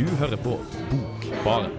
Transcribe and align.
Du 0.00 0.06
hører 0.16 0.36
på 0.36 0.54
Bokbaren. 0.90 1.70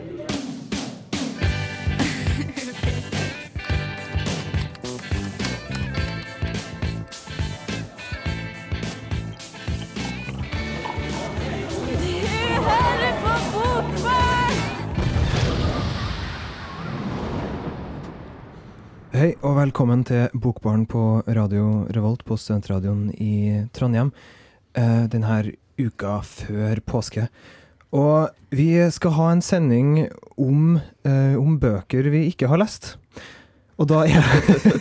Hei 19.11 19.31
og 19.41 19.55
velkommen 19.57 20.03
til 20.05 20.27
Bokbaren 20.33 20.85
på 20.85 21.23
Radio 21.25 21.87
Revolt 21.89 22.21
på 22.29 22.37
Studentradioen 22.37 23.09
i 23.17 23.65
Trondheim 23.73 24.13
eh, 24.77 25.09
denne 25.09 25.41
uka 25.81 26.19
før 26.21 26.83
påske. 26.85 27.25
Og 27.91 28.29
vi 28.55 28.69
skal 28.95 29.11
ha 29.17 29.29
en 29.33 29.41
sending 29.43 30.07
om, 30.39 30.77
eh, 31.07 31.35
om 31.39 31.57
bøker 31.59 32.07
vi 32.13 32.25
ikke 32.31 32.47
har 32.51 32.61
lest. 32.61 32.93
Og 33.81 33.87
da 33.89 34.03
er, 34.05 34.21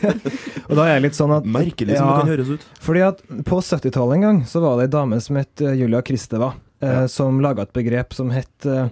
og 0.69 0.75
da 0.77 0.85
er 0.85 0.93
jeg 0.99 1.05
litt 1.07 1.17
sånn 1.19 1.33
at 1.35 1.47
Merkelig 1.49 1.97
som 1.97 2.07
Ja. 2.11 2.11
det 2.13 2.21
kan 2.21 2.33
høres 2.35 2.51
ut. 2.59 2.67
Fordi 2.85 3.03
at 3.07 3.23
på 3.49 3.61
70-tallet 3.65 4.19
en 4.19 4.27
gang 4.27 4.39
så 4.51 4.61
var 4.63 4.77
det 4.79 4.89
ei 4.91 4.93
dame 4.99 5.19
som 5.25 5.39
het 5.41 5.63
eh, 5.65 5.75
Julia 5.81 6.03
Kristeva, 6.07 6.53
eh, 6.83 6.93
Ja. 7.03 7.07
som 7.09 7.41
laga 7.43 7.63
et 7.67 7.73
begrep 7.77 8.13
som 8.15 8.31
het 8.35 8.67
eh, 8.69 8.89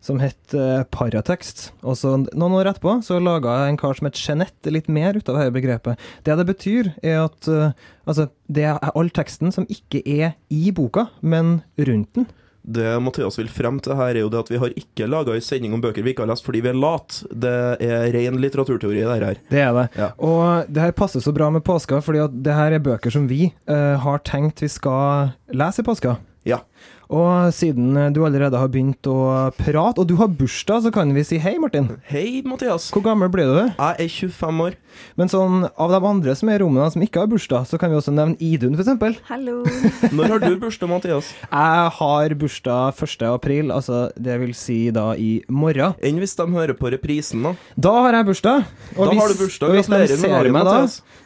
som 0.00 0.16
het 0.18 0.54
eh, 0.56 0.80
paratekst. 0.88 1.72
Og 1.84 1.92
så 2.00 2.14
noen 2.32 2.54
år 2.56 2.70
etterpå 2.70 3.02
så 3.04 3.18
laga 3.20 3.66
en 3.68 3.76
kar 3.76 3.92
som 3.98 4.06
het 4.08 4.16
Jeanette 4.16 4.72
litt 4.72 4.88
mer 4.88 5.12
ut 5.18 5.28
av 5.28 5.36
dette 5.36 5.52
begrepet. 5.52 5.98
Det 6.24 6.38
det 6.40 6.46
betyr, 6.48 6.88
er 7.04 7.18
at 7.26 7.46
eh, 7.52 7.74
altså, 8.08 8.30
det 8.48 8.64
er 8.70 8.78
all 8.96 9.10
teksten 9.12 9.52
som 9.52 9.66
ikke 9.68 10.00
er 10.08 10.32
i 10.48 10.70
boka, 10.72 11.10
men 11.20 11.58
rundt 11.76 12.14
den. 12.16 12.26
Det 12.62 12.94
Mathias 13.02 13.38
vil 13.38 13.48
frem 13.52 13.78
til 13.82 13.96
her, 13.96 14.14
er 14.14 14.24
jo 14.24 14.30
det 14.32 14.40
at 14.44 14.50
vi 14.52 14.60
har 14.60 14.74
ikke 14.76 15.08
laga 15.08 15.34
ei 15.36 15.44
sending 15.44 15.74
om 15.76 15.82
bøker 15.82 16.04
vi 16.04 16.12
ikke 16.12 16.26
har 16.26 16.30
lest 16.30 16.46
fordi 16.46 16.62
vi 16.64 16.72
er 16.72 16.78
late. 16.78 17.26
Det 17.30 17.54
er 17.86 18.10
ren 18.14 18.40
litteraturteori, 18.42 19.00
det 19.00 19.20
her. 19.24 19.38
Det 19.50 19.62
er 19.64 19.76
det. 19.76 19.86
Ja. 19.96 20.10
Og 20.18 20.68
det 20.68 20.84
her 20.84 20.96
passer 20.96 21.24
så 21.24 21.32
bra 21.36 21.50
med 21.50 21.64
påska, 21.66 22.02
fordi 22.04 22.24
at 22.24 22.40
det 22.44 22.56
her 22.56 22.76
er 22.76 22.84
bøker 22.84 23.12
som 23.14 23.28
vi 23.30 23.52
uh, 23.70 23.96
har 24.02 24.24
tenkt 24.28 24.62
vi 24.64 24.68
skal 24.68 25.32
lese 25.56 25.82
i 25.82 25.88
påska. 25.88 26.18
Ja. 26.48 26.62
Og 27.10 27.50
siden 27.54 27.96
eh, 27.98 28.10
du 28.14 28.20
allerede 28.22 28.54
har 28.60 28.68
begynt 28.70 29.02
å 29.10 29.50
prate, 29.58 29.98
og 29.98 30.06
du 30.06 30.14
har 30.20 30.28
bursdag, 30.30 30.84
så 30.84 30.92
kan 30.94 31.10
vi 31.16 31.24
si 31.26 31.40
hei, 31.42 31.56
Martin. 31.58 31.88
Hei, 32.06 32.38
Mathias. 32.46 32.86
Hvor 32.94 33.02
gammel 33.02 33.30
blir 33.34 33.50
du? 33.50 33.58
Jeg 33.72 34.06
er 34.06 34.12
25 34.30 34.62
år. 34.68 34.76
Men 35.18 35.30
sånn, 35.30 35.64
av 35.74 35.90
de 35.94 35.98
andre 36.06 36.34
som 36.38 36.50
er 36.50 36.60
i 36.60 36.62
rommet 36.62 36.94
som 36.94 37.02
ikke 37.02 37.24
har 37.24 37.30
bursdag, 37.30 37.66
så 37.66 37.78
kan 37.82 37.90
vi 37.90 37.98
også 37.98 38.14
nevne 38.14 38.38
Idun, 38.42 38.76
f.eks. 38.78 39.18
Hallo. 39.30 39.56
Når 40.16 40.34
har 40.36 40.44
du 40.44 40.54
bursdag, 40.62 40.90
Mathias? 40.90 41.32
Jeg 41.50 41.90
har 41.98 42.34
bursdag 42.44 43.02
1. 43.02 43.26
april, 43.30 43.74
altså 43.74 44.04
det 44.14 44.38
vil 44.44 44.54
si 44.58 44.78
da 44.94 45.10
i 45.18 45.32
morgen. 45.50 45.98
Enn 46.06 46.22
hvis 46.22 46.36
de 46.38 46.46
hører 46.54 46.78
på 46.78 46.92
reprisen, 46.94 47.42
da? 47.46 47.56
Da 47.74 47.96
har 48.06 48.20
jeg 48.20 48.30
bursdag. 48.30 48.70
Og 48.94 49.02
Da 49.02 49.10
hvis, 49.10 49.22
har 49.22 49.34
du 49.34 49.42
bursdag. 49.44 49.66
og 49.66 49.78
hvis 49.80 49.90
de 49.90 50.20
ser 50.22 50.36
dagen, 50.36 50.54
meg 50.54 50.70
da, 50.70 50.78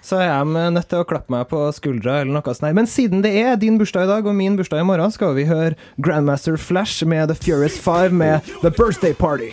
så 0.05 0.21
er 0.21 0.27
jeg 0.31 0.73
nødt 0.79 0.89
til 0.91 1.01
å 1.05 1.09
klappe 1.09 1.33
meg 1.33 1.47
på 1.53 1.61
skuldra 1.77 2.19
eller 2.23 2.33
noe 2.37 2.57
sånt. 2.57 2.73
Men 2.77 2.89
siden 2.91 3.25
det 3.25 3.33
er 3.41 3.57
din 3.61 3.77
bursdag 3.81 4.09
i 4.09 4.13
dag 4.15 4.27
og 4.29 4.37
min 4.37 4.57
bursdag 4.61 4.81
i 4.85 4.89
morgen, 4.89 5.13
skal 5.15 5.37
vi 5.37 5.44
høre 5.47 5.75
Grandmaster 6.03 6.57
Flash 6.57 7.07
med 7.07 7.29
The 7.29 7.35
Furious 7.35 7.79
Five 7.79 8.11
med 8.11 8.41
The 8.63 8.71
Birthday 8.71 9.13
Party. 9.13 9.51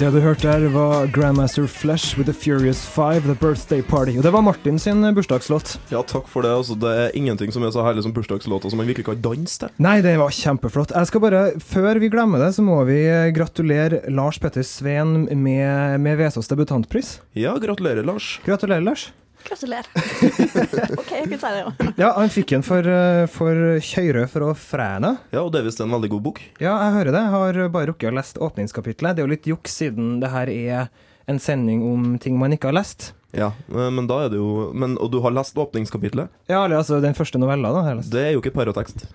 Det 0.00 0.08
du 0.14 0.16
hørte 0.24 0.48
der, 0.48 0.62
var 0.72 1.10
Grandmaster 1.12 1.66
Flash 1.68 2.16
with 2.16 2.24
The 2.24 2.32
Furious 2.32 2.78
Five, 2.88 3.20
The 3.26 3.34
Birthday 3.36 3.82
Party. 3.84 4.14
Og 4.16 4.24
det 4.24 4.30
var 4.32 4.40
Martin 4.40 4.78
sin 4.80 5.04
bursdagslåt. 5.12 5.74
Ja, 5.92 6.00
takk 6.00 6.24
for 6.32 6.40
det. 6.40 6.54
Altså, 6.56 6.72
det 6.80 6.92
er 7.02 7.18
ingenting 7.20 7.52
som 7.52 7.66
er 7.68 7.74
så 7.74 7.84
herlig 7.84 8.06
som 8.06 8.14
bursdagslåter 8.16 8.72
som 8.72 8.80
man 8.80 8.88
virkelig 8.88 9.10
kan 9.10 9.20
danse 9.20 9.60
til. 9.60 9.74
Nei, 9.76 9.98
det 10.00 10.14
var 10.16 10.32
kjempeflott. 10.32 10.96
Jeg 10.96 11.10
skal 11.10 11.20
bare, 11.26 11.42
Før 11.60 12.00
vi 12.00 12.08
glemmer 12.16 12.40
det, 12.40 12.48
så 12.56 12.64
må 12.64 12.78
vi 12.88 12.96
gratulere 13.36 14.00
Lars 14.08 14.40
Petter 14.40 14.64
Sveen 14.64 15.28
med, 15.36 16.00
med 16.00 16.16
Vesaas 16.16 16.48
debutantpris. 16.48 17.18
Ja, 17.36 17.52
gratulerer, 17.60 18.00
Lars. 18.00 18.38
Gratulerer, 18.48 18.80
Lars. 18.88 19.10
Gratulerer. 19.46 19.86
OK, 21.00 21.12
jeg 21.14 21.28
kan 21.30 21.40
si 21.40 21.52
det 21.54 21.62
jo. 21.62 21.92
Ja, 22.00 22.10
han 22.16 22.32
fikk 22.32 22.56
en 22.56 22.64
for, 22.66 22.86
eh, 22.86 23.24
for 23.32 23.78
Kjøyrø 23.84 24.26
fra 24.30 24.50
Fræna. 24.58 25.14
Ja, 25.34 25.44
og 25.44 25.52
det 25.54 25.62
er 25.62 25.68
visst 25.68 25.82
en 25.84 25.92
veldig 25.92 26.10
god 26.16 26.24
bok. 26.28 26.42
Ja, 26.62 26.74
jeg 26.86 26.96
hører 26.98 27.14
det. 27.14 27.22
Jeg 27.24 27.34
har 27.36 27.62
bare 27.76 27.92
rukket 27.92 28.12
å 28.12 28.16
lese 28.18 28.42
åpningskapitlet. 28.48 29.16
Det 29.16 29.22
er 29.22 29.28
jo 29.28 29.34
litt 29.34 29.48
juks, 29.50 29.78
siden 29.82 30.18
det 30.22 30.32
her 30.34 30.52
er 30.52 30.90
en 31.30 31.40
sending 31.42 31.82
om 31.86 32.14
ting 32.22 32.38
man 32.40 32.54
ikke 32.56 32.70
har 32.70 32.78
lest. 32.80 33.12
Ja, 33.36 33.52
eh, 33.70 33.90
men 33.94 34.08
da 34.10 34.24
er 34.24 34.32
det 34.32 34.40
jo 34.40 34.70
men, 34.74 34.96
Og 34.98 35.12
du 35.12 35.20
har 35.22 35.30
lest 35.30 35.58
åpningskapitlet? 35.58 36.32
Ja, 36.50 36.64
eller 36.64 36.80
altså 36.80 37.00
den 37.02 37.14
første 37.14 37.38
novella, 37.38 37.70
da. 37.72 37.84
Har 37.84 37.94
jeg 37.94 38.02
lest. 38.02 38.14
Det 38.14 38.24
er 38.26 38.34
jo 38.34 38.42
ikke 38.42 38.56
parotekst. 38.56 39.06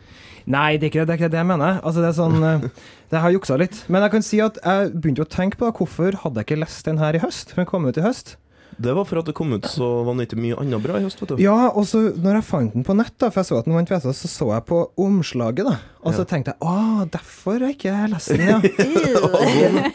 Nei, 0.46 0.78
det 0.78 0.88
er 0.88 0.92
ikke 0.92 1.02
det, 1.02 1.08
det, 1.08 1.14
er 1.14 1.20
ikke 1.20 1.34
det 1.34 1.42
jeg 1.42 1.50
mener. 1.50 1.80
Altså, 1.82 2.04
det 2.04 2.12
er 2.12 2.18
sånn 2.20 2.46
eh, 2.46 2.66
Det 3.12 3.22
har 3.22 3.34
juksa 3.34 3.58
litt. 3.60 3.84
Men 3.92 4.06
jeg 4.06 4.16
kan 4.16 4.26
si 4.26 4.42
at 4.44 4.60
jeg 4.62 4.94
begynte 4.96 5.26
å 5.26 5.30
tenke 5.30 5.60
på 5.62 5.72
hvorfor 5.80 6.22
hadde 6.24 6.42
jeg 6.42 6.50
ikke 6.50 6.62
lest 6.64 6.88
den 6.88 7.02
her 7.02 7.18
i 7.18 7.22
høst? 7.24 7.56
Den 7.58 7.70
kom 7.70 7.88
ut 7.88 8.00
i 8.00 8.06
høst. 8.06 8.36
Det 8.78 8.92
var 8.98 9.06
for 9.08 9.22
at 9.22 9.26
det 9.30 9.34
kom 9.38 9.54
ut 9.56 9.64
så 9.72 9.86
vanvittig 10.08 10.36
mye 10.42 10.58
annet 10.60 10.82
bra 10.84 10.98
i 11.00 11.04
høst, 11.06 11.22
vet 11.22 11.30
du. 11.32 11.44
Ja, 11.44 11.70
og 11.72 11.86
så 11.88 12.02
når 12.20 12.42
jeg 12.42 12.46
fant 12.50 12.74
den 12.76 12.84
på 12.84 12.96
nett, 12.98 13.14
da, 13.22 13.30
for 13.32 13.40
jeg 13.42 13.48
så 13.48 13.60
at 13.62 13.70
den 13.70 13.76
vant 13.78 13.92
Vesaas, 13.94 14.20
så 14.20 14.28
så 14.32 14.50
jeg 14.52 14.66
på 14.68 14.82
omslaget, 15.00 15.64
da. 15.70 15.78
Og 16.04 16.14
så 16.14 16.26
Ja. 16.26 16.30
tenkte 16.34 16.52
jeg 16.54 16.60
å, 16.60 17.06
derfor 17.10 17.60
har 17.64 17.70
jeg 17.72 17.78
ikke 17.78 17.96
lest 18.12 18.30
den, 18.36 18.48
ja. 18.50 18.60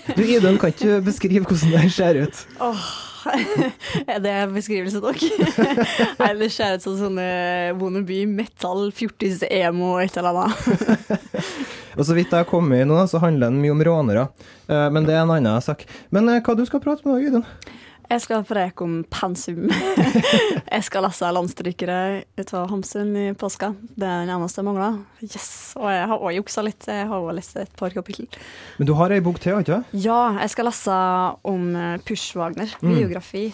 Du 0.16 0.22
Idun, 0.24 0.56
kan 0.58 0.72
ikke 0.72 1.00
beskrive 1.04 1.44
hvordan 1.44 1.76
den 1.76 1.90
ser 1.92 2.22
ut? 2.24 2.44
Er 4.08 4.16
det 4.24 4.34
beskrivelse 4.54 5.00
nok? 5.04 5.20
Nei, 6.22 6.30
det 6.40 6.48
ser 6.54 6.78
ut 6.78 6.84
som 6.86 6.94
sånne 6.96 7.26
wannabe 7.76 8.22
metal, 8.30 8.86
fjortis, 8.96 9.42
emo, 9.44 9.98
et 10.00 10.16
eller 10.16 10.40
annet. 10.40 10.56
Og 11.98 12.06
så 12.06 12.16
vidt 12.16 12.30
jeg 12.32 12.38
har 12.40 12.48
kommet 12.48 12.80
i 12.80 12.86
nå, 12.88 12.96
så 13.10 13.20
handler 13.20 13.50
den 13.52 13.60
mye 13.60 13.74
om 13.74 13.84
rånere. 13.84 14.24
Eh, 14.70 14.86
Men 14.94 15.04
det 15.04 15.18
er 15.18 15.24
en 15.26 15.34
annen 15.36 15.60
sak. 15.60 15.84
Men 16.14 16.28
eh, 16.32 16.40
hva 16.40 16.56
du 16.56 16.64
skal 16.64 16.80
prate 16.80 17.04
med, 17.04 17.26
Idun? 17.28 17.44
Jeg 18.10 18.22
skal 18.24 18.42
preke 18.42 18.82
om 18.82 18.94
pensum. 19.06 19.68
Jeg 20.74 20.82
skal 20.86 21.04
lese 21.06 21.28
'Landstrykere' 21.30 22.24
ut 22.40 22.54
av 22.58 22.64
Hamsun 22.72 23.12
i 23.14 23.26
påska. 23.38 23.68
Det 23.94 24.06
er 24.06 24.24
den 24.24 24.32
eneste 24.34 24.58
jeg 24.58 24.66
mangler. 24.66 24.96
Yes. 25.22 25.50
Og 25.78 25.86
jeg 25.90 26.08
har 26.10 26.16
også 26.16 26.32
juksa 26.34 26.64
litt. 26.66 26.88
Jeg 26.90 27.06
har 27.06 27.22
òg 27.22 27.36
lest 27.38 27.54
et 27.60 27.70
par 27.78 27.94
kapittel. 27.94 28.26
Men 28.78 28.90
du 28.90 28.94
har 28.98 29.14
ei 29.14 29.20
bok 29.22 29.38
til, 29.42 29.60
ikke 29.62 29.78
du? 29.78 29.94
Ja, 30.08 30.18
jeg 30.40 30.50
skal 30.50 30.66
lese 30.66 30.96
om 31.52 31.68
eh, 31.76 32.00
Push-Wagner. 32.06 32.74
Mm. 32.82 32.96
Biografi 32.96 33.44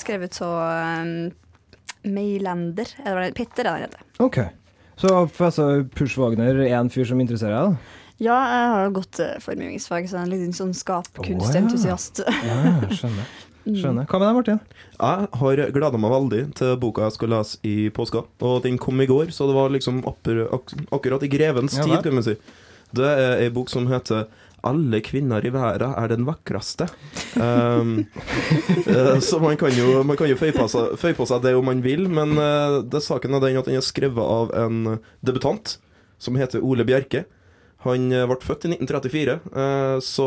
skrevet 0.00 0.40
av 0.48 1.04
um, 1.04 1.12
Meilander. 2.08 2.88
Er 3.04 3.20
Petter, 3.36 3.66
er 3.66 3.68
det 3.68 3.74
han 3.74 3.84
heter. 3.84 4.08
Ok. 4.24 4.40
Så 5.00 5.12
for 5.28 5.50
altså, 5.50 5.68
Push 5.96 6.16
Wagner 6.20 6.56
er 6.64 6.78
en 6.78 6.92
fyr 6.92 7.04
som 7.08 7.20
interesserer 7.20 7.68
deg? 7.68 7.92
Ja, 8.20 8.36
jeg 8.36 8.72
har 8.72 8.90
gått 8.96 9.20
eh, 9.20 9.36
formgivingsfag, 9.40 10.08
så 10.08 10.18
jeg 10.18 10.24
er 10.24 10.26
en 10.26 10.34
liten 10.34 10.56
sånn 10.56 10.74
skapkunstentusiast. 10.76 12.24
Ja, 12.44 12.58
skjønner. 12.92 13.30
skjønner. 13.78 14.08
Hva 14.10 14.20
med 14.20 14.26
deg, 14.26 14.36
Martin? 14.38 14.60
Jeg 14.96 15.30
har 15.42 15.62
gleda 15.76 16.00
meg 16.00 16.14
veldig 16.14 16.42
til 16.58 16.76
boka 16.82 17.06
jeg 17.06 17.16
skal 17.16 17.32
lese 17.34 17.60
i 17.66 17.76
påska. 17.94 18.24
Og 18.46 18.60
den 18.66 18.78
kom 18.82 19.00
i 19.00 19.08
går, 19.10 19.32
så 19.34 19.48
det 19.50 19.56
var 19.56 19.72
liksom 19.74 20.02
ak 20.08 20.74
akkurat 20.90 21.26
i 21.26 21.32
grevens 21.32 21.78
Ja, 21.78 21.86
tid, 21.86 22.02
kan 22.06 22.20
vi 22.20 22.26
si. 22.30 22.36
Det 22.96 23.06
er 23.06 23.42
ei 23.44 23.50
bok 23.54 23.70
som 23.70 23.86
heter 23.86 24.26
'Alle 24.60 25.00
kvinner 25.00 25.40
i 25.40 25.52
verden 25.52 25.94
er 25.96 26.08
den 26.08 26.26
vakreste'. 26.26 26.88
Um, 27.40 28.04
så 29.28 29.38
man 29.40 29.56
kan 29.56 29.72
jo, 29.72 30.02
man 30.04 30.16
kan 30.16 30.28
jo 30.28 30.36
føye, 30.36 30.52
på 30.52 30.66
seg, 30.68 30.98
føye 31.00 31.16
på 31.16 31.24
seg 31.24 31.40
det 31.42 31.54
om 31.56 31.64
man 31.64 31.80
vil, 31.80 32.08
men 32.12 32.36
eh, 32.36 32.82
det 32.84 33.00
saken 33.00 33.34
er 33.34 33.40
den 33.40 33.56
at 33.56 33.70
den 33.70 33.78
er 33.80 33.86
skrevet 33.86 34.20
av 34.20 34.52
en 34.52 34.98
debutant 35.24 35.78
som 36.20 36.36
heter 36.36 36.60
Ole 36.60 36.84
Bjerke. 36.84 37.24
Han 37.86 38.10
eh, 38.12 38.26
ble 38.28 38.36
født 38.44 38.66
i 38.68 38.72
1934, 38.76 39.38
eh, 39.56 39.98
så 40.04 40.26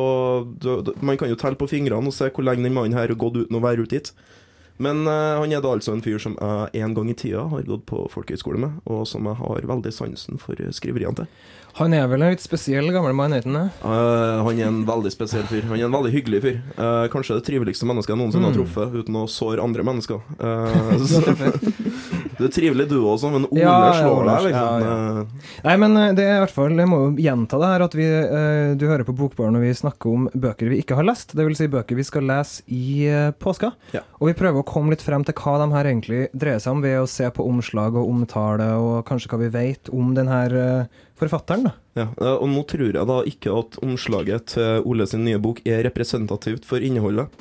man 1.06 1.18
kan 1.22 1.30
jo 1.30 1.38
telle 1.38 1.60
på 1.60 1.68
fingrene 1.70 2.10
og 2.10 2.16
se 2.16 2.32
hvor 2.34 2.46
lenge 2.48 2.66
den 2.66 2.74
mannen 2.74 2.96
her 2.98 3.06
har 3.12 3.20
gått 3.20 3.38
uten 3.44 3.60
å 3.60 3.62
være 3.64 3.86
ute 3.86 4.00
hit. 4.00 4.14
Men 4.82 5.04
eh, 5.06 5.36
han 5.38 5.52
er 5.54 5.62
da 5.62 5.70
altså 5.76 5.94
en 5.94 6.02
fyr 6.02 6.18
som 6.20 6.34
jeg 6.42 6.82
en 6.82 6.96
gang 6.98 7.12
i 7.12 7.14
tida 7.14 7.44
har 7.52 7.62
gått 7.68 7.84
på 7.86 8.08
folkehøyskole 8.10 8.58
med, 8.58 8.80
og 8.90 9.04
som 9.08 9.30
jeg 9.30 9.38
har 9.38 9.68
veldig 9.70 9.92
sansen 9.94 10.42
for 10.42 10.58
skriveriene 10.74 11.14
til. 11.22 11.30
Han 11.78 11.94
er 11.98 12.06
vel 12.10 12.22
en 12.22 12.30
litt 12.34 12.42
spesiell 12.42 12.90
gammel 12.94 13.14
mann, 13.18 13.34
ikke 13.38 13.50
sant? 13.54 13.80
Eh, 13.86 14.42
han 14.46 14.60
er 14.62 14.68
en 14.72 14.82
veldig 14.90 15.12
spesiell 15.14 15.46
fyr. 15.50 15.64
Han 15.70 15.78
er 15.78 15.86
en 15.88 15.94
veldig 15.96 16.12
hyggelig 16.14 16.42
fyr. 16.44 16.58
Kanskje 17.14 17.38
det 17.40 17.46
triveligste 17.48 17.86
mennesket 17.90 18.14
jeg 18.16 18.22
noensinne 18.24 18.50
har 18.50 18.54
Mm. 18.54 18.60
truffet, 18.64 18.98
uten 19.06 19.22
å 19.22 19.28
såre 19.30 19.62
andre 19.62 19.86
mennesker. 19.86 20.22
Så, 21.10 21.22
du 22.38 22.44
er 22.48 22.52
trivelig 22.54 22.86
du 22.90 22.98
også, 23.06 23.30
men 23.34 23.46
Ole 23.50 23.62
Ja, 23.62 23.94
slår 23.98 24.26
deg, 24.30 24.48
liksom. 24.48 24.86
ja, 24.88 24.94
Eh, 25.24 25.50
Nei, 25.68 25.76
men 25.84 25.98
eh, 25.98 26.14
det 26.18 26.24
er 26.26 26.36
i 26.38 26.42
hvert 26.44 26.54
fall 26.56 26.74
Jeg 26.78 26.90
må 26.90 27.00
jo 27.04 27.10
gjenta 27.24 27.60
det 27.62 27.70
her 27.74 27.86
at 27.86 27.96
vi, 27.98 28.06
eh, 28.08 28.74
du 28.80 28.86
hører 28.90 29.06
på 29.08 29.16
Bokbaren 29.18 29.54
når 29.58 29.66
vi 29.68 29.74
snakker 29.80 30.10
om 30.14 30.28
bøker 30.34 30.70
vi 30.74 30.80
ikke 30.84 30.98
har 31.00 31.08
lest. 31.08 31.36
Det 31.38 31.46
vil 31.46 31.56
si 31.60 31.68
bøker 31.72 31.96
vi 32.00 32.04
skal 32.08 32.26
lese 32.30 32.64
i 32.74 33.08
påska. 33.40 33.72
Og 34.20 34.30
vi 34.32 34.36
prøver 34.38 34.64
å 34.64 34.68
komme 34.68 34.94
litt 34.96 35.04
frem 35.06 35.24
til 35.28 35.36
hva 35.38 35.58
de 35.64 35.70
her 35.76 35.90
egentlig 35.92 36.24
dreier 36.34 36.60
seg 36.64 36.74
om, 36.78 36.82
ved 36.84 37.00
å 37.04 37.08
se 37.10 37.30
på 37.34 37.46
omslag 37.48 37.96
og 38.00 38.10
omtale, 38.10 38.70
og 38.80 39.04
kanskje 39.08 39.30
hva 39.34 39.42
vi 39.44 39.52
vet 39.54 39.90
om 39.94 40.14
den 40.18 40.28
her, 40.32 40.56
forfatteren, 41.24 41.68
da. 41.68 41.74
Ja, 41.98 42.06
eh, 42.12 42.36
og 42.36 42.50
nå 42.52 42.64
tror 42.70 42.90
jeg 42.90 43.10
da 43.10 43.18
ikke 43.30 43.54
at 43.56 43.78
omslaget 43.86 44.54
til 44.54 44.86
Ole 44.90 45.08
sin 45.10 45.24
nye 45.26 45.40
bok 45.42 45.62
er 45.66 45.84
representativt 45.88 46.68
for 46.70 46.84
innholdet. 46.84 47.32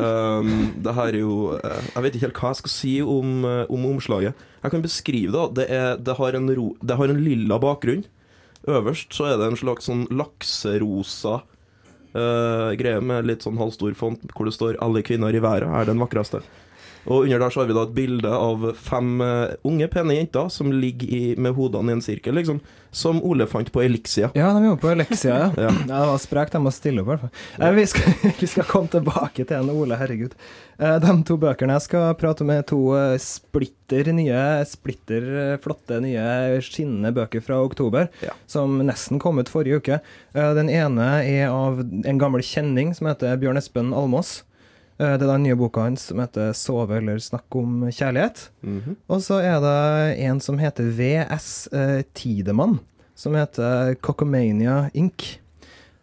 Um, 0.00 0.70
det 0.80 0.92
her 0.96 1.10
er 1.10 1.18
jo 1.18 1.34
eh, 1.58 1.88
Jeg 1.92 2.02
vet 2.04 2.14
ikke 2.14 2.24
helt 2.24 2.38
hva 2.40 2.50
jeg 2.52 2.58
skal 2.62 2.72
si 2.72 2.92
om, 3.04 3.42
eh, 3.44 3.72
om 3.72 3.82
omslaget. 3.90 4.38
Jeg 4.62 4.72
kan 4.72 4.84
beskrive 4.84 5.32
det. 5.34 5.44
Det, 5.58 5.66
er, 5.76 5.98
det, 6.00 6.14
har 6.16 6.38
en 6.38 6.48
ro, 6.56 6.66
det 6.80 6.96
har 6.96 7.12
en 7.12 7.20
lilla 7.20 7.58
bakgrunn. 7.60 8.06
Øverst 8.70 9.12
så 9.16 9.28
er 9.28 9.40
det 9.40 9.50
en 9.50 9.60
slags 9.60 9.88
sånn 9.90 10.06
lakserosa 10.12 11.40
uh, 12.14 12.70
greie 12.78 13.00
med 13.04 13.28
litt 13.28 13.44
sånn 13.46 13.60
halvstor 13.60 13.94
font 13.98 14.24
hvor 14.34 14.48
det 14.48 14.56
står 14.56 14.78
'Alle 14.80 15.04
kvinner 15.06 15.34
i 15.34 15.42
verden 15.42 15.74
er 15.76 15.88
den 15.88 16.00
vakreste'. 16.00 16.42
Og 17.06 17.24
under 17.24 17.38
der 17.40 17.50
så 17.54 17.62
har 17.62 17.68
vi 17.70 17.76
da 17.76 17.86
et 17.86 17.94
bilde 17.96 18.28
av 18.36 18.66
fem 18.76 19.20
eh, 19.24 19.54
unge, 19.64 19.86
pene 19.92 20.18
jenter 20.18 20.50
som 20.52 20.68
ligger 20.72 21.08
i, 21.08 21.22
med 21.40 21.54
hodene 21.56 21.94
i 21.94 21.96
en 21.98 22.04
sirkel, 22.04 22.36
liksom. 22.36 22.60
Som 22.92 23.20
Ole 23.22 23.46
fant 23.46 23.68
på 23.72 23.80
Elixia. 23.84 24.32
Ja, 24.34 24.48
de 24.56 24.64
gjorde 24.66 24.82
på 24.82 24.90
Elixia, 24.90 25.36
ja. 25.38 25.50
Ja. 25.56 25.68
ja. 25.70 25.84
Det 25.86 26.00
var 26.10 26.18
sprekt, 26.20 26.52
de 26.56 26.60
må 26.64 26.72
stille 26.74 27.00
opp, 27.04 27.06
i 27.06 27.12
hvert 27.14 27.22
fall. 27.22 27.62
Eh, 27.68 27.72
vi, 27.78 27.84
skal, 27.92 28.16
vi 28.42 28.48
skal 28.50 28.66
komme 28.68 28.90
tilbake 28.92 29.46
til 29.46 29.56
en 29.60 29.70
Ole, 29.72 29.96
herregud. 30.00 30.34
Eh, 30.80 30.96
de 31.04 31.14
to 31.28 31.38
bøkene 31.40 31.76
jeg 31.78 31.86
skal 31.86 32.12
prate 32.20 32.44
om, 32.44 32.52
er 32.52 32.66
to 32.68 32.80
eh, 32.98 33.14
splitter 33.22 34.10
nye, 34.16 34.42
splitter 34.68 35.30
eh, 35.46 35.56
flotte 35.62 36.02
nye 36.04 36.60
skinnende 36.66 37.14
bøker 37.16 37.42
fra 37.46 37.62
oktober, 37.64 38.10
Ja. 38.26 38.34
som 38.50 38.76
nesten 38.84 39.22
kom 39.22 39.38
ut 39.40 39.48
forrige 39.52 39.80
uke. 39.80 40.00
Eh, 40.34 40.52
den 40.58 40.68
ene 40.68 41.08
er 41.24 41.48
av 41.54 41.80
en 41.80 42.20
gammel 42.20 42.44
kjenning 42.44 42.92
som 42.98 43.08
heter 43.10 43.38
Bjørn 43.40 43.58
Espen 43.62 43.94
Almås. 43.96 44.40
Eh, 45.00 45.16
det 45.16 45.24
er 45.24 45.32
den 45.32 45.46
nye 45.48 45.56
boka 45.56 45.86
hans 45.86 46.08
som 46.10 46.20
heter 46.20 46.52
'Sove 46.52 46.98
eller 46.98 47.18
snakke 47.18 47.58
om 47.58 47.88
kjærlighet'. 47.88 48.48
Mhm. 48.62 48.96
Og 49.08 49.22
så 49.22 49.40
er 49.40 49.60
det 49.60 50.18
en 50.20 50.40
som 50.40 50.58
heter 50.58 50.84
VS 50.84 51.68
eh, 51.72 52.02
Tidemann, 52.14 52.78
som 53.14 53.34
heter 53.34 53.94
Cocomania 53.94 54.90
Inc. 54.94 55.38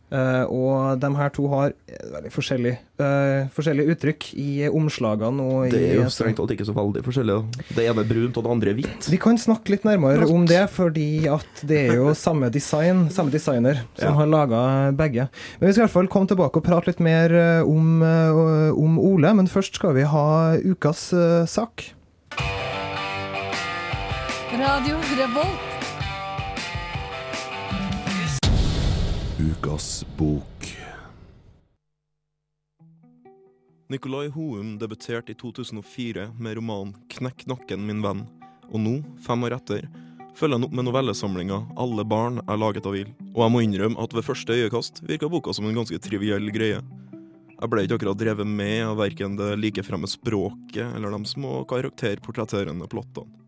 Eh, 0.07 0.43
og 0.47 1.01
de 1.01 1.09
her 1.19 1.31
to 1.35 1.49
har 1.51 1.73
eh, 1.91 2.03
veldig 2.13 2.29
forskjellige, 2.31 2.77
uh, 3.03 3.49
forskjellige 3.51 3.91
uttrykk 3.91 4.27
i 4.39 4.51
omslagene. 4.71 5.43
Og 5.43 5.73
Det 5.73 5.81
er 5.83 5.97
jo 5.99 6.05
strengt 6.13 6.39
tatt 6.39 6.53
ikke 6.55 6.67
så 6.69 6.75
veldig 6.77 7.03
forskjellig. 7.03 7.35
da. 7.35 7.65
Det 7.75 7.87
ene 7.89 8.05
er 8.05 8.07
brunt, 8.07 8.39
og 8.39 8.45
det 8.45 8.53
andre 8.53 8.71
er 8.71 8.77
hvitt. 8.79 9.09
Vi 9.11 9.19
kan 9.19 9.39
snakke 9.41 9.75
litt 9.75 9.83
nærmere 9.83 10.29
om 10.31 10.47
det, 10.47 10.63
fordi 10.71 11.27
at 11.27 11.63
det 11.67 11.81
er 11.89 11.99
jo 11.99 12.15
samme 12.15 12.47
design, 12.53 13.09
samme 13.11 13.35
designer 13.35 13.83
som 13.99 14.13
Ja. 14.13 14.15
har 14.21 14.31
laga 14.31 14.61
begge. 14.95 15.27
Men 15.59 15.67
vi 15.67 15.73
skal 15.73 15.83
i 15.83 15.87
hvert 15.87 15.97
fall 15.97 16.07
komme 16.07 16.27
tilbake 16.31 16.55
og 16.55 16.63
prate 16.63 16.87
litt 16.87 17.03
mer 17.03 17.33
eh, 17.35 17.61
om, 17.67 18.01
eh, 18.01 18.71
om 18.71 18.99
Ole. 18.99 19.33
Men 19.35 19.47
først 19.47 19.75
skal 19.75 19.93
vi 19.93 20.03
ha 20.07 20.55
ukas 20.55 21.11
uh, 21.11 21.45
sak. 21.45 21.91
Radio 24.57 24.95
Revolt. 25.19 25.76
Ukas 29.57 30.05
bok. 30.17 30.77
Nicolai 33.87 34.27
Houm 34.27 34.79
debuterte 34.79 35.31
i 35.31 35.35
2004 35.35 36.31
med 36.39 36.55
romanen 36.55 36.93
'Knekk 37.09 37.45
nakken, 37.45 37.85
min 37.87 38.01
venn', 38.01 38.27
og 38.69 38.79
nå, 38.79 38.93
fem 39.25 39.43
år 39.43 39.55
etter, 39.57 39.87
følger 40.35 40.59
han 40.59 40.67
opp 40.67 40.75
med 40.77 40.85
novellesamlinga 40.85 41.57
'Alle 41.73 42.05
barn 42.05 42.37
er 42.47 42.57
laget 42.57 42.85
av 42.85 42.93
ild'. 42.93 43.15
Og 43.33 43.41
jeg 43.41 43.51
må 43.51 43.63
innrømme 43.63 44.03
at 44.03 44.13
ved 44.13 44.27
første 44.29 44.53
øyekast 44.53 45.01
virka 45.07 45.29
boka 45.29 45.53
som 45.53 45.65
en 45.65 45.75
ganske 45.75 45.97
triviell 45.99 46.51
greie. 46.51 46.83
Jeg 47.57 47.69
ble 47.69 47.81
ikke 47.81 47.97
akkurat 47.97 48.17
drevet 48.17 48.45
med 48.45 48.85
av 48.85 48.97
verken 48.97 49.37
det 49.37 49.57
likefremme 49.57 50.05
språket 50.05 50.93
eller 50.93 51.09
de 51.09 51.25
små 51.25 51.65
karakterportretterende 51.65 52.85
plottene. 52.87 53.46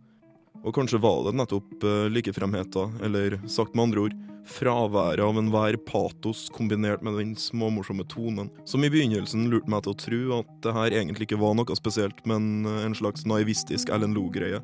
Og 0.68 0.76
kanskje 0.76 1.00
var 1.02 1.24
det 1.26 1.38
nettopp 1.40 1.86
uh, 1.88 2.08
likefremheten, 2.12 2.98
eller 3.06 3.38
sagt 3.48 3.76
med 3.76 3.88
andre 3.88 4.08
ord, 4.08 4.18
fraværet 4.50 5.22
av 5.24 5.38
enhver 5.38 5.78
patos 5.88 6.48
kombinert 6.56 7.04
med 7.06 7.20
den 7.20 7.36
småmorsomme 7.38 8.06
tonen, 8.10 8.50
som 8.66 8.84
i 8.84 8.90
begynnelsen 8.92 9.48
lurte 9.52 9.72
meg 9.72 9.86
til 9.86 9.94
å 9.94 10.00
tro 10.04 10.22
at 10.40 10.52
det 10.66 10.76
her 10.76 10.96
egentlig 11.02 11.30
ikke 11.30 11.42
var 11.42 11.56
noe 11.58 11.78
spesielt, 11.78 12.20
men 12.30 12.66
eh, 12.66 12.82
en 12.88 12.98
slags 12.98 13.28
naivistisk 13.30 13.92
Ellen 13.94 14.16
Loe-greie, 14.18 14.62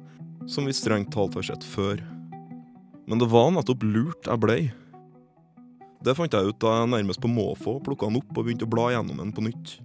som 0.49 0.67
vi 0.67 0.75
strengt 0.75 1.13
talt 1.13 1.37
har 1.37 1.45
sett 1.45 1.63
før. 1.63 2.01
Men 3.05 3.21
det 3.21 3.29
var 3.29 3.51
nettopp 3.53 3.85
lurt 3.85 4.25
jeg 4.27 4.41
blei. 4.41 4.61
Det 6.05 6.15
fant 6.17 6.33
jeg 6.33 6.51
ut 6.51 6.61
da 6.61 6.79
jeg 6.79 6.91
nærmest 6.91 7.21
på 7.21 7.31
måfå 7.31 7.79
plukka 7.85 8.09
den 8.09 8.19
opp 8.19 8.33
og 8.33 8.43
begynte 8.43 8.67
å 8.67 8.73
bla 8.73 8.91
gjennom 8.93 9.21
den 9.21 9.33
på 9.33 9.45
nytt. 9.45 9.77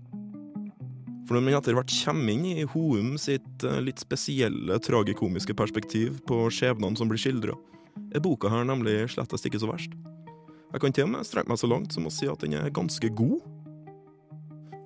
For 1.30 1.38
når 1.38 1.60
etter 1.60 1.76
hvert 1.78 1.92
kommer 1.94 2.32
inn 2.34 2.46
i 2.58 2.64
Houm 2.72 3.12
sitt 3.22 3.62
eh, 3.62 3.76
litt 3.86 4.00
spesielle 4.02 4.80
tragikomiske 4.82 5.54
perspektiv 5.54 6.16
på 6.26 6.48
skjebnene 6.50 6.98
som 6.98 7.06
blir 7.06 7.22
skildra, 7.22 7.54
er 8.10 8.24
boka 8.24 8.50
her 8.50 8.66
nemlig 8.66 9.04
slettest 9.14 9.46
ikke 9.46 9.60
så 9.62 9.68
verst. 9.70 9.94
Jeg 10.74 10.82
kan 10.82 10.96
til 10.96 11.06
og 11.06 11.12
med 11.12 11.28
strekke 11.28 11.52
meg 11.52 11.62
så 11.62 11.70
langt 11.70 11.94
som 11.94 12.10
å 12.10 12.10
si 12.10 12.26
at 12.26 12.42
den 12.42 12.58
er 12.58 12.74
ganske 12.74 13.12
god. 13.14 13.38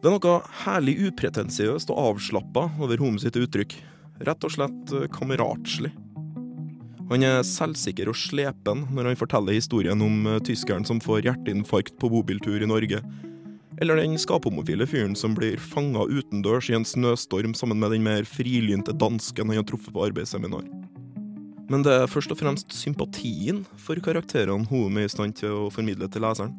Det 0.05 0.11
er 0.11 0.19
noe 0.19 0.37
herlig 0.67 0.99
upretensiøst 1.08 1.88
og 1.96 2.12
avslappa 2.12 2.69
over 2.76 3.00
Houm 3.00 3.17
sitt 3.23 3.40
uttrykk. 3.40 3.79
Rett 4.29 4.44
og 4.44 4.52
slett 4.52 4.93
eh, 4.93 5.08
kameratslig. 5.17 5.97
Han 7.08 7.25
er 7.25 7.40
selvsikker 7.49 8.12
og 8.12 8.20
slepen 8.20 8.85
når 8.93 9.14
han 9.14 9.23
forteller 9.25 9.56
historien 9.56 10.05
om 10.05 10.29
eh, 10.29 10.43
tyskeren 10.44 10.85
som 10.85 11.00
får 11.00 11.25
hjerteinfarkt 11.25 11.97
på 11.97 12.12
bobiltur 12.12 12.61
i 12.61 12.69
Norge, 12.69 13.00
eller 13.82 13.99
den 13.99 14.19
skaphomofile 14.21 14.87
fyren 14.87 15.17
som 15.19 15.35
blir 15.37 15.59
fanga 15.61 16.05
utendørs 16.06 16.71
i 16.71 16.76
en 16.79 16.87
snøstorm 16.87 17.55
sammen 17.59 17.81
med 17.81 17.94
den 17.94 18.05
mer 18.06 18.26
frilynte 18.29 18.94
dansken 18.94 19.50
han 19.50 19.61
har 19.61 19.67
truffet 19.69 19.94
på 19.94 20.05
arbeidsseminar. 20.06 20.67
Men 21.73 21.82
det 21.85 21.94
er 21.97 22.11
først 22.11 22.32
og 22.35 22.38
fremst 22.38 22.75
sympatien 22.76 23.62
for 23.81 23.99
karakterene 24.05 24.69
hun 24.69 25.00
er 25.00 25.09
i 25.09 25.12
stand 25.12 25.37
til 25.41 25.65
å 25.65 25.73
formidle 25.73 26.11
til 26.12 26.25
leseren. 26.26 26.53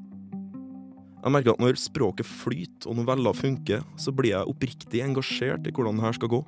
Jeg 1.26 1.34
merker 1.34 1.56
at 1.56 1.62
når 1.62 1.80
språket 1.82 2.28
flyter 2.30 2.92
og 2.92 3.00
noveller 3.00 3.34
funker, 3.34 3.82
så 3.98 4.14
blir 4.14 4.36
jeg 4.36 4.50
oppriktig 4.52 5.02
engasjert 5.02 5.66
i 5.66 5.74
hvordan 5.74 5.98
det 5.98 6.06
her 6.06 6.18
skal 6.20 6.34
gå. 6.36 6.42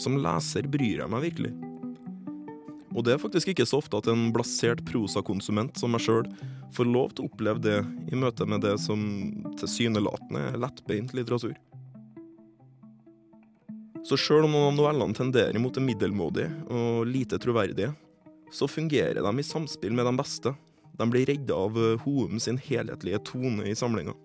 Som 0.00 0.18
leser 0.22 0.66
bryr 0.70 1.04
jeg 1.04 1.12
meg 1.12 1.28
virkelig. 1.28 1.52
Og 2.90 3.04
det 3.06 3.14
er 3.14 3.22
faktisk 3.22 3.52
ikke 3.52 3.66
så 3.68 3.78
ofte 3.78 4.00
at 4.00 4.08
en 4.10 4.30
blasert 4.34 4.82
prosakonsument 4.88 5.78
som 5.78 5.92
meg 5.94 6.02
sjøl 6.02 6.26
får 6.74 6.88
lov 6.90 7.12
til 7.14 7.26
å 7.26 7.30
oppleve 7.30 7.62
det 7.62 7.76
i 8.10 8.18
møte 8.18 8.46
med 8.50 8.64
det 8.66 8.76
som 8.82 9.02
tilsynelatende 9.60 10.48
er 10.50 10.58
lettbeint 10.58 11.14
litteratur. 11.14 11.54
Så 14.06 14.16
sjøl 14.18 14.46
om 14.46 14.54
noen 14.54 14.70
av 14.72 14.78
novellene 14.78 15.14
tenderer 15.16 15.60
mot 15.62 15.74
det 15.76 15.84
middelmådige 15.84 16.50
og 16.72 17.04
lite 17.06 17.38
troverdige, 17.38 17.92
så 18.50 18.66
fungerer 18.66 19.20
de 19.22 19.32
i 19.38 19.46
samspill 19.46 19.94
med 19.94 20.08
de 20.08 20.14
beste. 20.18 20.54
De 20.98 21.06
blir 21.06 21.28
redda 21.28 21.54
av 21.54 21.76
Houm 22.02 22.40
sin 22.42 22.58
helhetlige 22.58 23.20
tone 23.28 23.68
i 23.70 23.76
samlinga. 23.78 24.16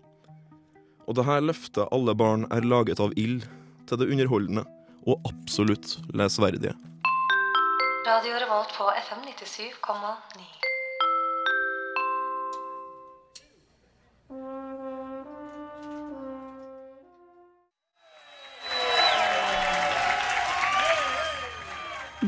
Og 1.06 1.20
det 1.20 1.28
her 1.28 1.44
løftet 1.46 1.92
alle 1.94 2.16
barn 2.18 2.48
er 2.56 2.66
laget 2.66 3.04
av 3.04 3.14
ild, 3.20 3.46
til 3.86 4.02
det 4.02 4.08
underholdende 4.10 4.64
og 5.06 5.28
absolutt 5.30 6.00
lesverdige. 6.18 6.74
Radio 8.08 8.34
Revolt 8.34 8.78
på 8.78 8.84
FM 8.84 9.20
97,9. 9.26 10.44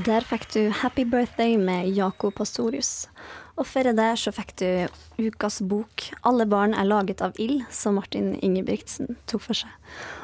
Der 0.05 0.21
fikk 0.21 0.53
du 0.53 0.69
'Happy 0.69 1.05
Birthday' 1.05 1.57
med 1.57 1.87
Jakob 1.95 2.33
Pastorius. 2.33 3.09
Og 3.55 3.67
før 3.67 3.83
det 3.83 4.19
så 4.19 4.31
fikk 4.31 4.59
du 4.59 4.87
ukas 5.19 5.61
bok 5.61 6.01
'Alle 6.23 6.45
barn 6.45 6.73
er 6.73 6.83
laget 6.83 7.21
av 7.21 7.31
ild', 7.37 7.65
som 7.69 7.93
Martin 7.93 8.39
Ingebrigtsen 8.41 9.15
tok 9.27 9.41
for 9.41 9.53
seg. 9.53 9.69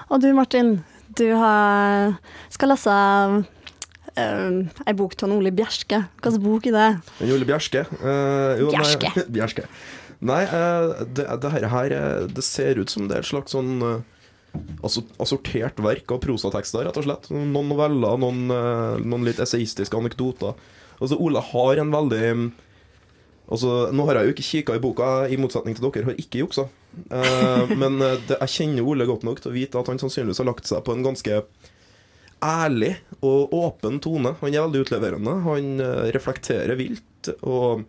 Og 0.09 0.21
du 0.21 0.33
Martin, 0.33 0.85
du 1.17 1.35
har, 1.35 2.17
skal 2.49 2.69
lese 2.69 2.89
uh, 4.19 4.85
ei 4.87 4.95
bok 4.97 5.15
av 5.23 5.33
Ole 5.35 5.51
Bjerske. 5.55 5.99
Hvilken 6.21 6.43
bok 6.43 6.69
er 6.69 6.77
det? 6.77 6.87
En 7.25 7.35
Ole 7.35 7.47
Bjerske 7.49 7.85
Uh, 7.99 8.59
jo, 8.59 8.71
Bjerske. 8.75 9.11
Nei, 9.15 9.27
Bjerske. 9.37 9.67
Nei, 10.23 10.41
uh, 10.47 11.03
det, 11.03 11.27
det 11.43 11.51
her, 11.51 11.95
eh, 11.97 12.27
Det 12.31 12.43
ser 12.45 12.79
ut 12.79 12.91
som 12.91 13.09
det 13.09 13.17
er 13.17 13.25
et 13.25 13.31
slags 13.31 13.55
sånn 13.55 14.03
assortert 14.83 15.79
verk 15.81 16.11
av 16.13 16.19
prosatekster, 16.21 16.85
rett 16.85 16.97
og 17.01 17.07
slett. 17.07 17.31
Noen 17.33 17.71
noveller, 17.71 18.19
noen, 18.21 18.43
noen 19.01 19.25
litt 19.25 19.41
esaistiske 19.41 19.97
anekdoter. 19.97 20.53
Altså, 20.99 21.17
Ole 21.17 21.41
har 21.41 21.81
en 21.81 21.93
veldig 21.93 22.27
Altså, 23.51 23.89
Nå 23.91 24.05
har 24.07 24.17
jeg 24.17 24.29
jo 24.29 24.33
ikke 24.37 24.45
kikka 24.47 24.77
i 24.77 24.81
boka, 24.81 25.07
i 25.27 25.37
motsetning 25.41 25.75
til 25.75 25.89
dere 25.89 26.07
har 26.07 26.19
ikke 26.21 26.39
juksa. 26.45 26.67
Eh, 27.09 27.73
men 27.81 27.99
det, 27.99 28.37
jeg 28.37 28.53
kjenner 28.55 28.87
Ole 28.87 29.07
godt 29.09 29.25
nok 29.27 29.41
til 29.43 29.51
å 29.51 29.55
vite 29.55 29.79
at 29.79 29.89
han 29.91 29.99
sannsynligvis 30.01 30.39
har 30.41 30.47
lagt 30.47 30.69
seg 30.69 30.83
på 30.85 30.95
en 30.95 31.03
ganske 31.05 31.41
ærlig 32.43 32.93
og 33.23 33.53
åpen 33.55 33.99
tone. 34.03 34.35
Han 34.41 34.53
er 34.53 34.65
veldig 34.65 34.85
utleverende. 34.85 35.35
Han 35.47 35.69
eh, 35.83 36.07
reflekterer 36.15 36.75
vilt. 36.79 37.31
Og 37.41 37.85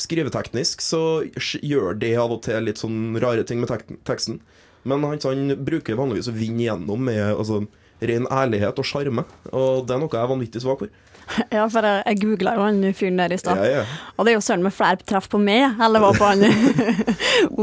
skriveteknisk 0.00 0.82
så 0.82 1.24
gjør 1.62 1.98
det 1.98 2.14
av 2.18 2.34
og 2.34 2.42
til 2.46 2.66
litt 2.66 2.80
sånn 2.82 3.16
rare 3.22 3.46
ting 3.46 3.62
med 3.62 3.70
tek 3.70 3.86
teksten. 4.06 4.40
Men 4.84 5.04
han, 5.06 5.20
han 5.24 5.56
bruker 5.64 5.98
vanligvis 5.98 6.28
å 6.30 6.36
vinne 6.36 6.66
igjennom 6.66 7.06
med 7.08 7.22
altså, 7.32 7.62
ren 8.04 8.28
ærlighet 8.30 8.78
og 8.80 8.88
sjarme. 8.88 9.24
Og 9.50 9.86
det 9.88 9.96
er 9.96 10.02
noe 10.02 10.12
jeg 10.12 10.22
er 10.22 10.32
vanvittig 10.34 10.64
svak 10.64 10.84
for. 10.84 10.94
Ja, 11.54 11.64
for 11.72 11.86
jeg, 11.86 12.02
jeg 12.04 12.20
googla 12.20 12.52
jo 12.58 12.64
han 12.66 12.80
fyren 12.96 13.20
der 13.22 13.32
i 13.32 13.38
stad. 13.40 13.60
Ja, 13.64 13.80
ja. 13.80 13.84
Og 14.18 14.26
det 14.26 14.34
er 14.34 14.38
jo 14.38 14.44
søren 14.44 14.64
med 14.66 14.74
flere 14.76 15.00
treff 15.00 15.30
på 15.32 15.40
meg, 15.40 15.78
eller 15.82 16.04
var 16.04 16.18
på 16.18 16.28
han 16.28 16.44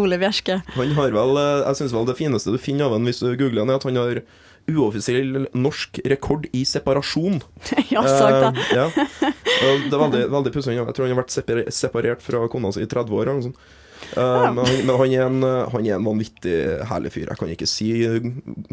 Ole 0.01 0.17
Bjerske. 0.21 0.61
Han 0.77 0.95
har 0.97 1.13
vel, 1.13 1.37
eh, 1.37 1.65
jeg 1.67 1.81
synes 1.81 1.93
vel 1.93 2.07
det 2.09 2.17
fineste 2.19 2.53
du 2.53 2.57
finner 2.61 2.89
av 2.89 2.97
han 2.97 3.05
hvis 3.05 3.21
du 3.21 3.29
googler 3.29 3.61
han, 3.61 3.73
er 3.73 3.77
at 3.77 3.85
han 3.85 4.01
har 4.01 4.23
uoffisiell 4.69 5.45
norsk 5.57 6.01
rekord 6.11 6.47
i 6.55 6.63
separasjon. 6.67 7.41
ja, 7.93 8.03
sagt 8.05 8.39
det. 8.41 8.65
Eh, 8.69 8.75
ja. 8.77 8.87
Det 8.91 9.93
er 9.93 10.01
veldig, 10.03 10.23
veldig 10.33 10.53
pussig. 10.55 10.77
Jeg 10.77 10.95
tror 10.97 11.07
han 11.07 11.15
har 11.15 11.23
vært 11.23 11.73
separert 11.75 12.25
fra 12.25 12.45
kona 12.51 12.73
si 12.75 12.83
i 12.85 12.89
30 12.89 13.17
år. 13.17 13.25
Eller 13.25 13.39
noe 13.39 13.49
sånt. 13.49 13.69
Eh, 14.17 14.47
men 14.53 14.65
han, 14.65 14.81
men 14.85 14.97
han, 15.01 15.13
er 15.13 15.25
en, 15.27 15.43
eh, 15.47 15.69
han 15.73 15.87
er 15.87 15.97
en 15.97 16.09
vanvittig 16.09 16.57
herlig 16.89 17.13
fyr. 17.15 17.29
Jeg 17.29 17.39
kan 17.39 17.53
ikke 17.53 17.69
si 17.69 17.91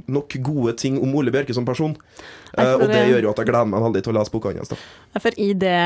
nok 0.08 0.38
gode 0.44 0.76
ting 0.80 0.98
om 1.02 1.14
Ole 1.18 1.34
Bjerke 1.34 1.56
som 1.56 1.68
person. 1.68 1.96
Eh, 2.56 2.74
og 2.74 2.86
det 2.88 3.00
gjør 3.10 3.26
jo 3.26 3.32
at 3.32 3.40
jeg 3.42 3.48
gleder 3.50 3.68
meg 3.70 3.84
veldig 3.84 4.02
til 4.04 4.12
å 4.12 4.16
lese 4.16 4.32
boka 4.32 4.52
hans. 4.54 4.72
For 5.18 5.40
i 5.40 5.48
det 5.58 5.78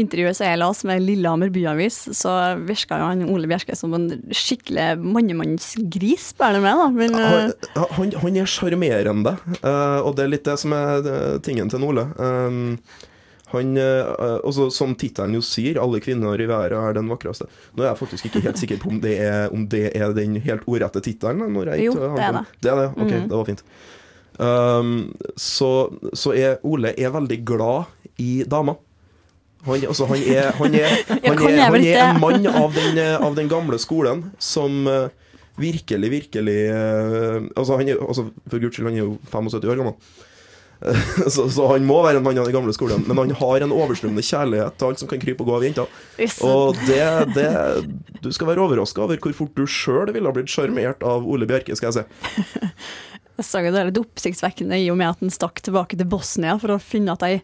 intervjuet 0.00 0.38
som 0.38 0.48
jeg 0.48 0.60
leste 0.60 0.88
med 0.90 1.04
Lillehammer 1.04 1.52
byavis, 1.54 2.00
så 2.18 2.36
virka 2.66 2.98
jo 3.00 3.10
han 3.12 3.26
Ole 3.30 3.50
Bjerke 3.50 3.76
som 3.78 3.94
en 3.96 4.08
skikkelig 4.34 4.88
mannemannsgris, 5.00 6.32
du 6.40 6.60
meg, 6.62 6.80
da. 6.82 6.88
Men 6.94 7.14
Han, 7.20 7.52
eh, 7.52 7.84
han, 7.98 8.16
han 8.24 8.40
er 8.40 8.50
sjarmerende, 8.50 9.36
eh, 9.60 10.00
og 10.00 10.16
det 10.18 10.26
er 10.26 10.34
litt 10.34 10.48
det 10.48 10.58
som 10.62 10.74
er 10.76 11.06
eh, 11.06 11.38
tingen 11.44 11.70
til 11.72 11.86
Ole. 11.86 12.08
Um, 12.18 12.74
han, 13.50 13.76
eh, 13.76 14.10
også, 14.46 14.68
som 14.70 14.94
tittelen 14.94 15.34
jo 15.34 15.42
sier, 15.42 15.80
'Alle 15.80 16.00
kvinner 16.02 16.40
i 16.40 16.46
verden 16.46 16.78
er 16.78 16.94
den 16.94 17.08
vakreste'. 17.10 17.48
Nå 17.74 17.82
er 17.82 17.90
jeg 17.90 17.98
faktisk 17.98 18.28
ikke 18.28 18.44
helt 18.46 18.58
sikker 18.58 18.78
på 18.78 18.90
om 18.92 19.00
det 19.02 19.16
er, 19.18 19.48
om 19.52 19.66
det 19.66 19.90
er 19.96 20.12
den 20.14 20.36
helt 20.44 20.66
ordrette 20.66 21.02
tittelen. 21.02 21.40
Jo, 21.82 21.94
det 21.94 22.22
er 22.22 22.32
det. 22.38 22.44
Det 22.60 22.70
er 22.70 22.76
det, 22.76 22.90
ok, 22.94 23.10
mm. 23.10 23.28
det 23.28 23.36
var 23.36 23.48
fint. 23.48 23.64
Um, 24.40 25.12
så, 25.36 25.90
så 26.16 26.32
er 26.32 26.62
Ole 26.64 26.94
er 26.96 27.10
veldig 27.12 27.44
glad 27.44 27.90
i 28.16 28.44
damer. 28.48 28.78
Han, 29.66 29.82
altså, 29.84 30.06
han 30.08 30.22
er, 30.24 30.52
han 30.56 30.74
er, 30.74 30.94
han 31.10 31.42
er, 31.44 31.64
han 31.66 31.84
er 31.84 32.04
en 32.06 32.20
mann 32.22 32.46
av 32.48 32.72
den, 32.72 32.96
eh, 32.98 33.16
av 33.26 33.34
den 33.36 33.50
gamle 33.50 33.76
skolen 33.78 34.30
som 34.40 34.86
uh, 34.88 35.10
virkelig, 35.60 36.10
virkelig 36.10 36.58
uh, 36.72 37.42
Altså, 37.56 37.76
han 37.76 37.92
altså, 37.98 38.30
for 38.48 38.62
guds 38.62 38.78
skyld, 38.78 38.88
han 38.88 38.96
er 38.96 39.04
jo 39.04 39.18
75 39.28 39.68
år 39.68 39.82
gammel. 39.82 39.98
så, 41.34 41.44
så 41.52 41.66
han 41.74 41.84
må 41.84 41.98
være 42.04 42.20
en 42.20 42.24
mann 42.24 42.38
av 42.40 42.48
den 42.48 42.56
gamle 42.56 42.72
skolen, 42.76 43.04
men 43.08 43.18
han 43.20 43.34
har 43.40 43.64
en 43.64 43.74
overstrømmende 43.76 44.24
kjærlighet 44.24 44.78
til 44.80 44.88
alt 44.88 45.02
som 45.02 45.10
kan 45.10 45.20
krype 45.22 45.44
og 45.44 45.50
gå 45.50 45.58
av 45.58 45.66
jenter. 45.66 46.00
Og 46.46 46.80
det, 46.88 47.04
det 47.36 47.50
Du 48.24 48.30
skal 48.32 48.48
være 48.50 48.64
overraska 48.64 49.04
over 49.04 49.20
hvor 49.20 49.36
fort 49.36 49.54
du 49.58 49.66
sjøl 49.68 50.12
ville 50.14 50.28
ha 50.28 50.36
blitt 50.36 50.52
sjarmert 50.52 51.04
av 51.06 51.28
Ole 51.28 51.48
Bjerke, 51.50 51.76
skal 51.76 51.92
jeg 51.92 52.00
si. 52.00 52.66
Jo 53.40 53.72
det 53.72 53.80
er 53.80 53.88
litt 53.90 54.00
oppsiktsvekkende 54.00 54.78
i 54.80 54.88
og 54.92 54.98
med 55.00 55.12
at 55.12 55.22
han 55.22 55.32
stakk 55.32 55.62
tilbake 55.64 55.98
til 55.98 56.08
Bosnia 56.10 56.56
for 56.60 56.74
å 56.74 56.78
finne 56.82 57.14
at 57.16 57.24
ei 57.26 57.34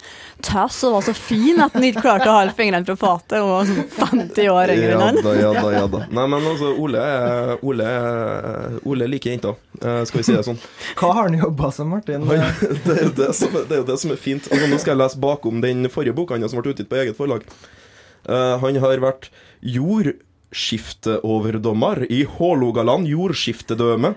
tøs 0.45 0.79
og 0.87 0.97
var 0.97 1.07
så 1.09 1.15
fin 1.17 1.61
at 1.63 1.77
han 1.77 1.87
ikke 1.89 2.05
klarte 2.05 2.29
å 2.31 2.37
holde 2.39 2.55
fingrene 2.57 2.87
fra 2.89 2.97
fatet 3.01 3.39
og 3.41 3.53
var 3.53 3.71
sånn 3.71 3.89
50 3.97 4.51
år 4.53 4.75
yngre 4.77 5.11
enn 5.11 5.21
Ja 5.21 5.25
da, 5.25 5.35
ja 5.41 5.51
da, 5.57 5.67
ja 5.75 5.87
da. 5.91 5.99
Nei, 6.11 6.27
men 6.33 6.41
altså, 6.53 6.69
Ole 6.81 7.03
Ole, 7.67 7.89
Ole 8.87 9.09
liker 9.11 9.31
jenter, 9.35 9.55
eh, 9.81 10.03
skal 10.09 10.19
vi 10.21 10.25
si 10.27 10.35
det 10.37 10.45
sånn. 10.47 10.61
Hva 10.99 11.09
har 11.17 11.25
han 11.29 11.39
jobba 11.39 11.67
som, 11.75 11.87
Martin? 11.93 12.23
Han, 12.27 12.37
det, 12.87 12.95
er 12.95 13.03
jo 13.09 13.13
det, 13.17 13.31
som, 13.39 13.51
det 13.57 13.73
er 13.73 13.81
jo 13.83 13.89
det 13.89 13.99
som 14.03 14.11
er 14.15 14.21
fint. 14.21 14.45
Altså, 14.51 14.67
nå 14.71 14.77
skal 14.83 14.93
jeg 14.95 15.03
lese 15.03 15.19
bakom 15.23 15.55
den 15.65 15.79
forrige 15.93 16.17
boka 16.17 16.33
hans 16.37 16.51
som 16.53 16.61
ble 16.61 16.71
utgitt 16.75 16.91
på 16.91 17.01
eget 17.01 17.17
forlag. 17.19 17.43
Uh, 18.27 18.55
han 18.63 18.75
har 18.83 18.97
vært 19.03 19.25
jordskifteoverdommer 19.77 21.97
i 22.11 22.21
Hålogaland 22.37 23.05
jordskiftedøme. 23.11 24.11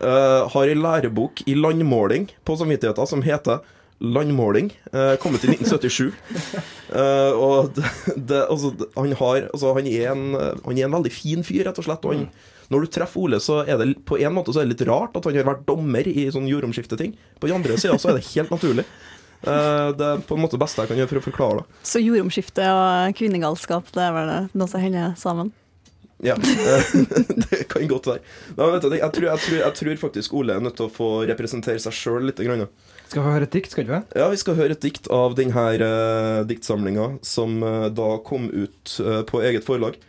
Eh, 0.00 0.48
har 0.52 0.68
ei 0.68 0.76
lærebok 0.76 1.40
i 1.48 1.54
landmåling 1.56 2.28
på 2.44 2.56
samvittigheten 2.60 3.08
som 3.08 3.22
heter 3.24 3.62
Landmåling. 4.00 4.70
eh, 4.92 5.16
kommet 5.16 5.44
i 5.44 5.48
1977. 5.54 6.12
Eh, 6.86 7.32
og 7.34 7.72
det, 7.74 7.82
det, 8.14 8.44
altså, 8.46 8.68
han, 8.94 9.10
har, 9.18 9.48
altså, 9.50 9.72
han, 9.74 9.88
er 9.90 10.12
en, 10.12 10.36
han 10.38 10.78
er 10.78 10.84
en 10.86 10.94
veldig 10.94 11.10
fin 11.10 11.42
fyr, 11.44 11.64
rett 11.66 11.80
og 11.82 11.84
slett. 11.88 12.04
Og 12.06 12.14
han, 12.14 12.28
når 12.70 12.84
du 12.84 12.92
treffer 12.94 13.24
Ole, 13.24 13.40
så 13.42 13.56
er 13.66 13.80
det 13.80 13.88
på 14.06 14.20
en 14.22 14.36
måte 14.36 14.54
så 14.54 14.62
er 14.62 14.68
det 14.68 14.76
litt 14.76 14.84
rart 14.86 15.18
at 15.18 15.26
han 15.26 15.34
har 15.34 15.48
vært 15.48 15.66
dommer 15.66 16.06
i 16.06 16.28
sånn 16.32 16.46
jordomskifteting. 16.46 17.16
På 17.42 17.50
den 17.50 17.58
andre 17.58 17.74
sida 17.74 17.98
så 17.98 18.12
er 18.12 18.20
det 18.20 18.28
helt 18.30 18.54
naturlig. 18.54 18.86
Eh, 19.42 19.88
det 19.98 20.06
er 20.12 20.22
på 20.30 20.38
en 20.38 20.44
måte 20.46 20.54
det 20.56 20.62
beste 20.62 20.84
jeg 20.86 20.92
kan 20.92 21.02
gjøre 21.02 21.10
for 21.10 21.20
å 21.20 21.26
forklare 21.26 21.58
det. 21.58 21.82
Så 21.90 22.02
jordomskifte 22.06 22.70
og 22.78 23.18
kvinnegalskap, 23.18 23.90
det 23.98 24.06
er 24.06 24.14
vel 24.16 24.32
noe 24.54 24.70
som 24.70 24.86
hender 24.86 25.18
sammen? 25.20 25.50
Ja, 26.24 26.34
eh, 26.34 26.94
det 27.50 27.66
kan 27.68 27.86
godt 27.90 28.08
være. 28.08 28.22
Du, 28.56 28.62
jeg, 28.64 28.80
tror, 29.12 29.26
jeg, 29.28 29.40
tror, 29.44 29.58
jeg 29.60 29.74
tror 29.80 30.02
faktisk 30.06 30.34
Ole 30.38 30.56
er 30.56 30.64
nødt 30.64 30.78
til 30.78 30.88
å 30.88 30.92
få 30.92 31.10
representere 31.28 31.82
seg 31.82 31.96
sjøl 31.96 32.28
litt. 32.30 32.40
Grann. 32.40 32.66
Skal 33.06 33.22
vi 33.22 33.34
høre 33.34 33.48
et 33.48 33.52
dikt, 33.52 33.74
skal 33.74 33.88
vi? 33.88 34.00
Ja, 34.16 34.30
Vi 34.32 34.40
skal 34.40 34.58
høre 34.58 34.76
et 34.76 34.82
dikt 34.82 35.10
av 35.12 35.36
denne 35.38 35.66
uh, 35.76 36.42
diktsamlinga 36.48 37.16
som 37.26 37.60
uh, 37.62 37.88
da 37.92 38.16
kom 38.24 38.48
ut 38.50 38.96
uh, 39.04 39.22
på 39.28 39.44
eget 39.44 39.66
forlag. 39.66 40.00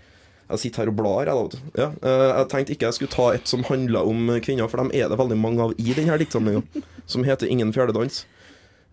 Jeg 0.48 0.62
sitter 0.62 0.86
her 0.86 0.94
og 0.94 0.98
blar. 1.02 1.28
Jeg, 1.28 1.62
ja, 1.76 1.90
eh, 1.92 2.26
jeg 2.32 2.48
tenkte 2.54 2.76
ikke 2.76 2.88
jeg 2.88 2.96
skulle 2.96 3.12
ta 3.12 3.28
et 3.36 3.50
som 3.52 3.66
handla 3.68 4.06
om 4.08 4.30
kvinner, 4.44 4.70
for 4.72 4.80
dem 4.80 4.94
er 4.96 5.12
det 5.12 5.20
veldig 5.20 5.38
mange 5.40 5.66
av 5.66 5.74
i 5.76 5.92
denne 5.98 6.16
diktsamlinga, 6.22 6.64
som 7.12 7.28
heter 7.28 7.48
'Ingen 7.48 7.74
fjerdedans'. 7.76 8.24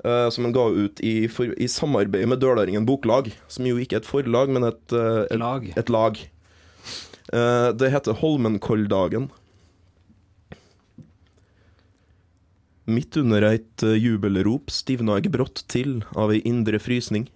Uh, 0.05 0.29
som 0.29 0.45
han 0.45 0.53
ga 0.53 0.67
ut 0.69 1.01
i, 1.01 1.29
for, 1.33 1.55
i 1.57 1.65
samarbeid 1.65 2.29
med 2.29 2.43
Dølaringen 2.43 2.85
Boklag, 2.85 3.31
som 3.49 3.65
jo 3.65 3.79
ikke 3.81 3.97
er 3.97 4.03
et 4.03 4.09
forlag, 4.09 4.51
men 4.53 4.67
et, 4.69 4.93
eh, 4.93 5.25
et 5.31 5.39
Lag. 5.41 5.73
et 5.79 5.89
lag. 5.89 6.19
Eh, 7.35 7.69
det 7.69 7.89
heter 7.91 8.13
Holmenkolldagen. 8.13 9.29
Midt 12.85 13.17
under 13.17 13.43
eit 13.43 13.83
eh, 13.83 13.97
jubelrop 13.99 14.71
stivna 14.71 15.17
eg 15.19 15.33
brått 15.35 15.65
til 15.73 16.05
av 16.15 16.31
ei 16.31 16.45
indre 16.47 16.79
frysning. 16.79 17.27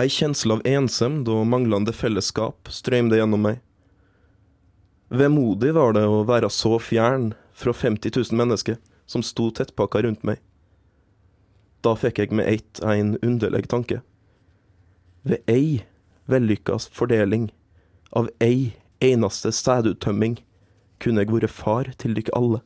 Ei 0.00 0.08
kjensle 0.08 0.56
av 0.56 0.64
ensemd 0.64 1.28
og 1.28 1.44
manglende 1.50 1.92
fellesskap 1.92 2.72
strøymde 2.72 3.20
gjennom 3.20 3.44
meg. 3.50 3.60
Vemodig 5.12 5.74
var 5.76 5.92
det 5.98 6.06
å 6.08 6.22
være 6.24 6.48
så 6.48 6.78
fjern 6.80 7.34
fra 7.52 7.76
50 7.76 8.16
000 8.16 8.40
mennesker 8.40 8.80
som 9.10 9.26
sto 9.26 9.50
tettpakka 9.52 10.06
rundt 10.06 10.24
meg. 10.24 10.40
Da 11.84 11.98
fikk 11.98 12.22
jeg 12.22 12.32
med 12.32 12.48
ett 12.48 12.80
en 12.80 13.18
underleg 13.20 13.68
tanke. 13.68 14.00
Ved 15.26 15.44
ei 15.50 15.82
vellykka 16.30 16.78
fordeling 16.94 17.50
av 18.16 18.28
ei 18.42 18.72
eneste 19.00 19.52
sæduttømming 19.54 20.40
kunne 21.00 21.22
jeg 21.22 21.32
vært 21.32 21.52
far 21.52 21.88
til 22.00 22.16
dykk 22.18 22.32
alle. 22.36 22.60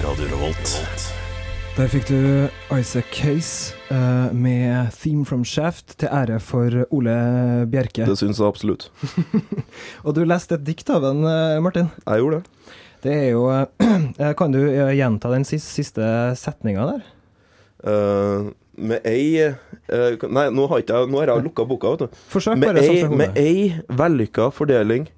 Radio 0.00 0.26
Der 1.76 1.88
fikk 1.90 2.08
du 2.08 2.48
Isaac 2.74 3.04
Case 3.12 3.74
uh, 3.90 4.34
med 4.34 4.90
'Theme 4.92 5.24
from 5.24 5.44
Shaft' 5.44 5.96
til 5.98 6.08
ære 6.12 6.40
for 6.40 6.70
Ole 6.90 7.66
Bjerke. 7.70 8.06
Det 8.06 8.18
syns 8.18 8.38
jeg 8.38 8.46
absolutt. 8.46 8.90
Og 10.04 10.14
du 10.14 10.24
leste 10.24 10.54
et 10.54 10.66
dikt 10.66 10.90
av 10.90 11.02
den, 11.02 11.24
eh, 11.24 11.60
Martin. 11.62 11.90
Jeg 12.06 12.18
gjorde 12.18 12.36
det. 12.36 12.44
Det 13.04 13.12
er 13.14 13.28
jo 13.32 13.46
eh, 14.20 14.32
Kan 14.36 14.52
du 14.52 14.60
eh, 14.68 14.92
gjenta 14.98 15.32
den 15.32 15.46
siste, 15.48 15.72
siste 15.80 16.08
setninga 16.38 16.86
der? 16.92 17.06
Uh, 17.80 18.50
med 18.76 19.06
ei 19.08 19.40
uh, 19.40 20.26
Nei, 20.28 20.50
nå 20.52 20.66
har, 20.68 20.82
ikke 20.82 21.06
nå 21.08 21.22
har 21.22 21.32
jeg 21.32 21.46
lukka 21.46 21.64
boka, 21.68 21.94
vet 21.94 22.10
du. 22.10 22.18
Forsøk 22.32 22.60
Med 22.60 22.76
ei, 22.82 22.98
med 23.08 23.40
ei 23.40 23.70
vellykka 23.88 24.50
fordeling 24.52 25.08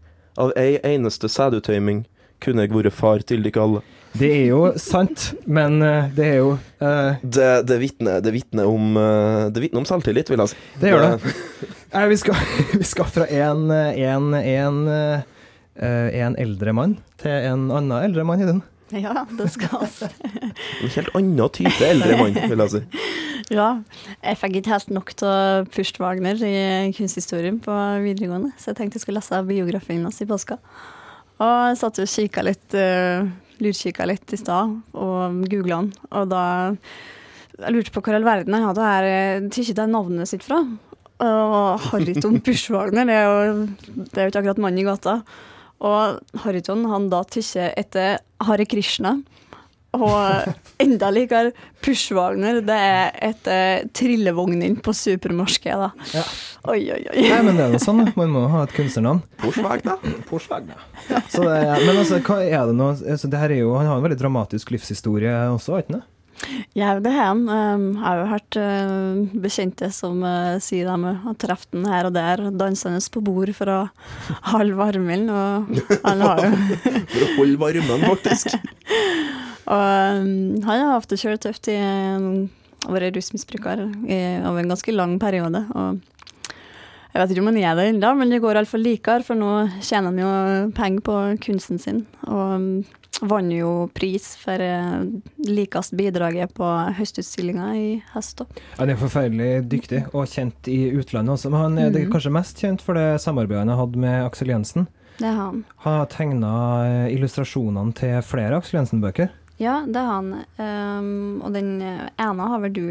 av 0.40 0.54
ei 0.56 0.78
eneste 0.86 1.28
sædutøyming 1.28 2.04
kunne 2.42 2.64
jeg 2.64 2.72
vært 2.72 2.94
far 2.94 3.22
til 3.26 3.42
dere 3.44 3.60
alle. 3.62 3.82
Det 4.18 4.30
er 4.30 4.46
jo 4.48 4.62
sant, 4.80 5.28
men 5.44 5.76
det 6.16 6.24
er 6.24 6.38
jo 6.40 6.54
uh, 6.54 7.18
Det, 7.22 7.50
det 7.68 7.76
vitner 7.82 8.22
det 8.24 8.64
om, 8.66 8.96
om 8.96 9.86
selvtillit, 9.88 10.30
vil 10.30 10.42
jeg 10.42 10.54
si. 10.54 10.62
Det 10.80 10.94
gjør 10.94 11.04
det. 11.06 11.34
Nei, 11.94 12.06
vi 12.14 12.18
skal, 12.22 12.42
vi 12.80 12.88
skal 12.88 13.10
fra 13.12 13.28
en, 13.28 13.68
en, 15.76 15.88
eh, 15.88 16.20
en 16.26 16.36
eldre 16.36 16.72
mann 16.76 16.98
til 17.22 17.32
en 17.32 17.70
annen 17.70 17.98
eldre 18.02 18.24
mann 18.28 18.42
i 18.42 18.48
den. 18.48 18.62
Ja, 18.92 19.24
det 19.38 19.48
skal 19.54 19.86
vi. 19.88 20.08
En 20.82 20.90
helt 20.92 21.14
annen 21.16 21.52
type 21.54 21.86
eldre 21.86 22.16
mann, 22.20 22.36
vil 22.36 22.64
jeg 22.64 22.74
si. 22.74 22.82
Ja. 23.52 23.82
Jeg 24.22 24.38
fikk 24.40 24.54
ikke 24.60 24.72
helt 24.72 24.90
nok 24.94 25.10
av 25.28 25.66
Pust 25.74 25.98
Wagner 26.00 26.38
i 26.46 26.92
kunsthistorien 26.96 27.58
på 27.60 27.74
videregående, 28.00 28.52
så 28.56 28.70
jeg 28.70 28.78
tenkte 28.78 28.96
jeg 28.96 29.04
skulle 29.04 29.20
lese 29.20 29.40
biografien 29.48 30.04
hans 30.06 30.20
i 30.22 30.28
påska. 30.30 30.56
Og 31.42 31.50
jeg 31.72 31.80
satt 31.80 32.00
og 32.00 32.08
kikka 32.08 32.44
litt, 32.46 32.76
uh, 32.78 33.26
lurkikka 33.60 34.06
litt 34.08 34.32
i 34.32 34.38
stad, 34.40 34.72
og 34.94 35.42
googla 35.50 35.82
han. 35.82 35.90
Og 36.12 36.30
da 36.32 36.44
Jeg 37.62 37.74
lurte 37.74 37.92
på 37.92 38.00
hvor 38.00 38.14
i 38.14 38.16
all 38.16 38.24
verden 38.24 38.54
jeg 38.56 38.64
hadde 38.64 38.86
her 38.86 39.04
eh, 39.06 39.42
det 39.44 39.74
det 39.76 39.84
navnet 39.90 40.30
sitt 40.30 40.42
fra. 40.42 40.62
Og 41.22 41.82
Harriton 41.90 42.40
Pushwagner, 42.44 43.04
det 43.04 43.18
er 43.18 43.26
jo 43.28 43.66
det 44.08 44.16
er 44.16 44.24
jo 44.24 44.32
ikke 44.32 44.40
akkurat 44.40 44.62
mann 44.64 44.78
i 44.80 44.86
gata. 44.86 45.20
Og 45.82 46.40
Hariton 46.44 46.84
han 46.90 47.08
da 47.10 47.24
tykker 47.26 47.72
etter 47.80 48.20
Hare 48.46 48.66
Krishna. 48.70 49.16
Og 49.92 50.54
enda 50.80 51.10
likere 51.12 51.50
Pushwagner, 51.84 52.62
det 52.64 52.76
er 52.80 53.10
et 53.28 53.48
trillevogn 53.92 54.62
inn 54.64 54.78
på 54.80 54.94
supermarkedet. 54.96 55.74
da. 55.82 56.06
Ja. 56.16 56.22
Oi, 56.72 56.78
oi, 56.94 57.02
oi. 57.12 57.26
Nei, 57.28 57.40
men 57.44 57.58
det 57.58 57.66
er 57.66 57.74
noe 57.74 57.82
sånn. 57.82 58.00
Man 58.16 58.32
må 58.32 58.46
ha 58.54 58.62
et 58.64 58.72
kunstnernavn. 58.72 59.20
Pushwagner. 59.42 59.98
Pushwagner. 60.30 60.80
Porsveg, 61.02 61.10
da. 61.10 61.20
Så 61.34 61.42
det, 61.44 61.58
er- 61.66 61.84
men 61.84 61.98
altså, 62.00 62.22
hva 62.24 62.38
er 62.46 62.70
det 62.70 62.78
nå 62.78 62.88
altså, 62.94 63.28
det 63.34 63.42
her 63.42 63.52
er 63.52 63.60
jo, 63.66 63.74
Han 63.76 63.90
har 63.90 63.98
en 64.00 64.06
veldig 64.06 64.20
dramatisk 64.22 64.72
livshistorie 64.72 65.34
også, 65.52 65.82
ikke 65.82 65.98
sant? 65.98 66.08
Ja, 66.76 66.94
det 67.00 67.12
har 67.12 67.30
han. 67.30 67.42
Um, 67.48 67.84
jeg 67.94 68.02
har 68.02 68.20
jo 68.20 68.28
hørt 68.30 68.58
uh, 68.58 69.40
bekjente 69.44 69.88
som 69.94 70.22
uh, 70.24 70.58
sier 70.62 70.88
de 70.88 71.12
har 71.24 71.36
truffet 71.40 71.74
den 71.74 71.86
her 71.88 72.08
og 72.08 72.14
der, 72.16 72.42
dansende 72.58 73.02
på 73.12 73.22
bord 73.24 73.52
for 73.56 73.70
å 73.72 73.80
holde 74.52 74.78
varmen. 74.78 75.28
Og 75.32 75.98
han 76.02 76.24
har 76.24 76.42
jo 76.46 76.52
For 77.12 77.26
å 77.26 77.30
holde 77.38 77.60
varmen, 77.62 78.06
faktisk. 78.08 78.56
Og 79.72 79.78
um, 79.78 80.62
han 80.66 80.80
har 80.82 80.96
hatt 80.96 81.12
det 81.12 81.20
kjøretøft 81.22 81.68
i 81.70 81.76
um, 81.78 82.48
å 82.88 82.96
være 82.96 83.12
rusmisbruker 83.14 83.84
over 83.86 84.58
en 84.58 84.72
ganske 84.72 84.94
lang 84.94 85.14
periode. 85.22 85.60
Og 85.78 86.00
jeg 87.12 87.20
vet 87.20 87.34
ikke 87.34 87.44
om 87.44 87.50
han 87.52 87.60
er 87.60 87.76
det 87.78 87.84
ennå, 87.92 88.10
men 88.18 88.32
det 88.32 88.40
går 88.42 88.58
iallfall 88.58 88.82
likere, 88.82 89.22
for 89.22 89.38
nå 89.38 89.52
tjener 89.84 90.10
han 90.10 90.18
jo 90.18 90.32
penger 90.74 91.04
på 91.06 91.16
kunsten 91.44 91.78
sin. 91.78 92.02
Og 92.24 92.82
vant 93.22 93.52
jo 93.54 93.88
pris 93.94 94.32
for 94.40 94.58
uh, 94.60 95.04
likest 95.46 95.94
bidraget 95.98 96.52
på 96.54 96.68
høstutstillinga 96.98 97.68
i 97.78 98.02
høst. 98.14 98.38
da. 98.42 98.46
Han 98.78 98.90
er 98.90 98.98
forferdelig 99.00 99.50
dyktig 99.70 100.02
og 100.12 100.26
kjent 100.30 100.68
i 100.72 100.80
utlandet 100.98 101.36
også, 101.38 101.50
men 101.50 101.60
han 101.62 101.78
er 101.78 101.90
Mhm. 101.90 102.10
kanskje 102.12 102.32
mest 102.34 102.58
kjent 102.62 102.82
for 102.82 102.94
det 102.98 103.20
samarbeidet 103.22 103.62
han 103.66 103.68
har 103.68 103.80
hatt 103.86 103.96
med 103.96 104.24
Aksel 104.26 104.48
Jensen. 104.48 104.88
Det 105.18 105.28
har 105.28 105.36
han. 105.52 105.64
Han 105.84 105.98
har 106.00 106.06
tegna 106.06 106.52
illustrasjonene 107.12 107.94
til 107.94 108.18
flere 108.26 108.56
Aksel 108.58 108.80
Jensen-bøker. 108.80 109.30
Ja, 109.60 109.84
det 109.86 110.00
har 110.00 110.16
han. 110.16 110.30
Um, 110.58 111.42
og 111.44 111.52
den 111.54 111.76
ene 111.82 112.48
har 112.48 112.58
vel 112.64 112.72
du, 112.74 112.82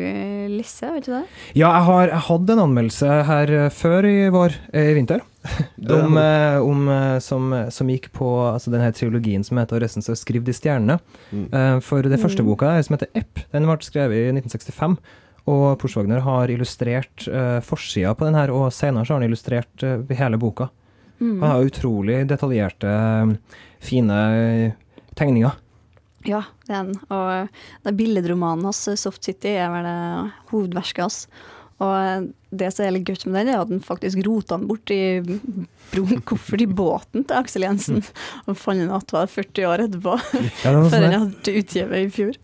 Lisse, 0.53 0.87
vet 0.93 1.03
du 1.09 1.11
det? 1.17 1.23
Ja, 1.57 1.71
jeg 1.73 1.83
har 1.89 2.13
hatt 2.29 2.49
en 2.53 2.61
anmeldelse 2.63 3.09
her 3.27 3.51
eh, 3.65 3.69
før 3.75 4.05
i 4.07 4.29
vår, 4.31 4.55
eh, 4.71 4.91
i 4.91 4.93
vinter, 4.95 5.19
om, 5.89 6.17
eh, 6.17 6.57
om 6.61 6.89
eh, 6.89 7.17
som, 7.19 7.49
som 7.73 7.89
gikk 7.89 8.11
på 8.13 8.27
altså, 8.51 8.71
denne 8.73 8.91
trilogien 8.93 9.43
som 9.43 9.57
heter 9.57 9.81
'Resten 9.81 10.05
som 10.05 10.13
er 10.13 10.21
skrevet 10.21 10.49
i 10.49 10.57
stjernene'. 10.57 10.99
Mm. 11.31 11.47
Eh, 11.53 11.79
for 11.79 12.01
det 12.01 12.21
første 12.21 12.43
Mm. 12.43 12.49
boka 12.51 12.71
her, 12.71 12.81
som 12.83 12.97
heter 12.97 13.09
Epp, 13.15 13.39
den 13.51 13.65
ble 13.65 13.77
skrevet 13.81 14.29
i 14.29 14.31
1965. 14.31 14.97
Og 15.49 15.79
Porsvagner 15.81 16.21
har 16.21 16.51
illustrert 16.53 17.25
uh, 17.27 17.59
forsida 17.65 18.13
på 18.13 18.27
den 18.27 18.37
her, 18.37 18.51
og 18.53 18.69
senere 18.71 19.07
så 19.07 19.15
har 19.15 19.21
han 19.21 19.29
illustrert 19.29 19.83
uh, 19.83 20.03
hele 20.13 20.37
boka. 20.37 20.69
Mm. 21.21 21.41
Han 21.41 21.49
har 21.51 21.65
utrolig 21.65 22.27
detaljerte, 22.27 22.89
eh, 22.89 23.57
fine 23.79 24.15
eh, 24.33 24.71
tegninger. 25.13 25.51
Ja, 26.25 26.43
det 26.65 26.73
er 26.73 26.79
han. 26.79 26.95
Og 27.13 27.49
det 27.83 27.91
er 27.91 27.97
billedromanen 27.97 28.65
hans, 28.65 28.87
'Soft 28.87 29.21
City', 29.21 29.53
er 29.53 29.69
vel 29.69 30.31
hovedverket 30.49 31.01
hans. 31.01 31.27
Og 31.81 32.29
det 32.51 32.67
som 32.75 32.83
er 32.85 32.93
litt 32.97 33.07
gøy 33.07 33.15
med 33.31 33.47
den, 33.47 33.53
er 33.53 33.61
at 33.63 33.71
den 33.71 33.79
faktisk 33.83 34.19
rota 34.27 34.57
den 34.59 34.67
bort 34.69 34.91
i 34.91 35.21
brun 35.93 36.19
koffert 36.29 36.61
i 36.61 36.67
båten 36.67 37.23
til 37.23 37.39
Aksel 37.39 37.65
Jensen. 37.65 38.03
Og 38.45 38.59
fant 38.59 38.81
den 38.81 38.91
igjen 38.91 39.31
40 39.37 39.71
år 39.71 39.85
etterpå, 39.87 40.19
Ja, 40.65 40.75
før 40.75 40.91
sånn 40.91 41.07
han 41.07 41.17
hadde 41.17 41.55
utgitt 41.61 41.97
i 41.97 42.05
fjor. 42.13 42.37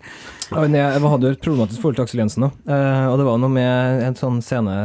Ja, 0.48 0.62
men 0.63 0.77
jeg, 0.77 0.94
jeg 0.96 1.12
hadde 1.12 1.27
jo 1.27 1.36
et 1.36 1.41
problematisk 1.44 1.82
forhold 1.84 1.98
til 1.98 2.06
Aksel 2.06 2.22
Jensen 2.22 2.46
òg. 2.48 2.53
og 2.72 3.17
det 3.20 3.25
var 3.27 3.39
noe 3.44 3.51
med 3.51 4.03
en 4.08 4.15
sånn 4.15 4.38
scene 4.46 4.75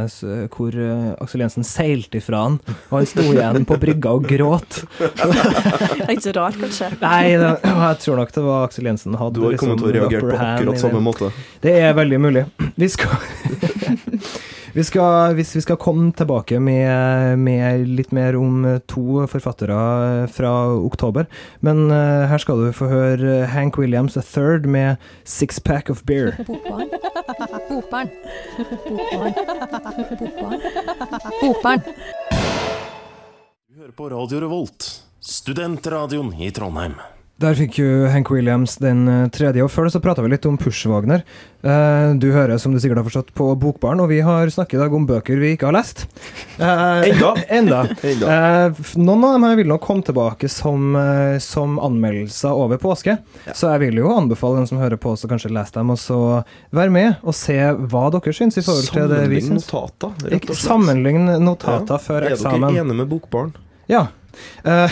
hvor 0.51 0.75
eh, 0.75 1.13
Aksel 1.23 1.45
Jensen 1.45 1.63
seilte 1.63 2.19
ifra 2.19 2.41
han, 2.43 2.57
og 2.89 2.97
han 2.97 3.07
sto 3.07 3.23
igjen 3.29 3.63
på 3.69 3.77
brygga 3.79 4.11
og 4.19 4.27
gråt. 4.27 4.81
Det 4.99 6.03
er 6.03 6.11
ikke 6.17 6.25
så 6.27 6.35
rart, 6.35 6.59
kanskje. 6.59 6.91
Nei, 6.99 7.37
det, 7.39 7.53
jeg 7.63 8.01
tror 8.03 8.19
nok 8.19 8.35
det 8.35 8.43
var 8.49 8.67
Aksel 8.67 8.91
Jensen 8.91 9.15
hadde 9.21 9.39
Du 9.39 9.45
har 9.47 9.55
liksom 9.55 9.71
kommet 9.71 9.85
til 9.85 9.93
å 9.93 9.95
reagere 10.01 10.27
på 10.27 10.41
akkurat 10.49 10.83
samme 10.83 11.03
måte. 11.07 11.31
Det 11.63 11.77
er 11.79 11.95
veldig 11.95 12.19
mulig. 12.27 12.47
Vi 12.75 12.91
skal 12.91 13.15
Vi 14.73 14.81
skal, 14.81 15.35
hvis 15.37 15.51
vi 15.53 15.61
skal 15.61 15.77
komme 15.77 16.07
tilbake 16.17 16.57
med, 16.57 17.37
med 17.37 17.83
litt 17.93 18.09
mer 18.09 18.33
om 18.39 18.63
to 18.89 19.21
forfattere 19.29 19.75
fra 20.33 20.53
oktober. 20.73 21.27
Men 21.61 21.91
uh, 21.91 22.25
her 22.31 22.41
skal 22.41 22.57
du 22.57 22.71
få 22.73 22.89
høre 22.89 23.43
Hank 23.53 23.77
Williams 23.77 24.17
III 24.17 24.65
med 24.65 24.97
'Six 25.29 25.61
Pack 25.61 25.93
of 25.93 26.01
Beer'. 26.09 26.33
Bokbarn. 26.49 26.89
Bokbarn. 27.69 28.09
Bokbarn. 28.89 29.33
Bokbarn. 30.17 30.59
Bokbarn. 31.41 31.81
Du 33.69 33.77
hører 33.77 33.93
på 33.93 34.09
Radio 34.09 34.41
Revolt, 34.41 34.89
studentradioen 35.21 36.33
i 36.33 36.49
Trondheim. 36.49 36.97
Der 37.41 37.55
fikk 37.57 37.79
jo 37.81 37.85
Hank 38.13 38.29
Williams 38.29 38.75
den 38.77 39.07
eh, 39.09 39.23
tredje, 39.33 39.63
og 39.65 39.71
før 39.73 39.87
det 39.87 39.95
så 39.95 39.99
prata 40.03 40.21
vi 40.21 40.29
litt 40.31 40.45
om 40.45 40.53
Pushwagner. 40.61 41.23
Eh, 41.65 42.11
du 42.21 42.27
hører, 42.31 42.59
som 42.61 42.71
du 42.71 42.77
sikkert 42.79 43.01
har 43.01 43.07
forstått, 43.07 43.31
på 43.35 43.47
Bokbaren, 43.59 43.99
og 44.03 44.11
vi 44.13 44.19
har 44.23 44.47
snakket 44.53 44.77
i 44.77 44.81
dag 44.83 44.93
om 44.93 45.07
bøker 45.09 45.41
vi 45.41 45.49
ikke 45.55 45.65
har 45.71 45.75
lest. 45.75 46.05
Eh, 46.61 47.09
Enda. 47.09 47.31
enda. 47.57 47.81
Enda. 48.05 48.37
Noen 49.01 49.25
av 49.25 49.33
dem 49.33 49.47
her 49.49 49.57
vil 49.59 49.71
nok 49.73 49.83
komme 49.83 50.05
tilbake 50.05 50.47
som, 50.47 50.93
som 51.43 51.81
anmeldelser 51.83 52.53
over 52.53 52.79
påske, 52.79 53.17
så 53.49 53.73
jeg 53.73 53.83
vil 53.87 54.03
jo 54.03 54.13
anbefale 54.13 54.61
dem 54.61 54.69
som 54.69 54.79
hører 54.85 55.01
på 55.01 55.17
å 55.17 55.29
kanskje 55.33 55.51
lese 55.57 55.75
dem, 55.81 55.89
og 55.91 55.99
så 55.99 56.21
være 56.69 56.93
med 56.93 57.25
og 57.25 57.35
se 57.35 57.57
hva 57.57 58.07
dere 58.13 58.37
syns 58.37 58.61
i 58.61 58.63
forhold 58.63 58.93
til 58.93 59.09
det 59.09 59.23
vi 59.33 59.41
Sammenlign 59.43 59.57
notater. 59.59 60.53
Sammenlign 60.63 61.31
notater 61.49 61.97
Ja. 61.97 62.03
før 62.07 62.27
Er 62.29 62.37
dere 62.37 62.75
enige 62.77 62.91
med 62.93 63.09
Bokbarn? 63.09 63.55
Ja. 63.89 64.05
Eh, 64.63 64.91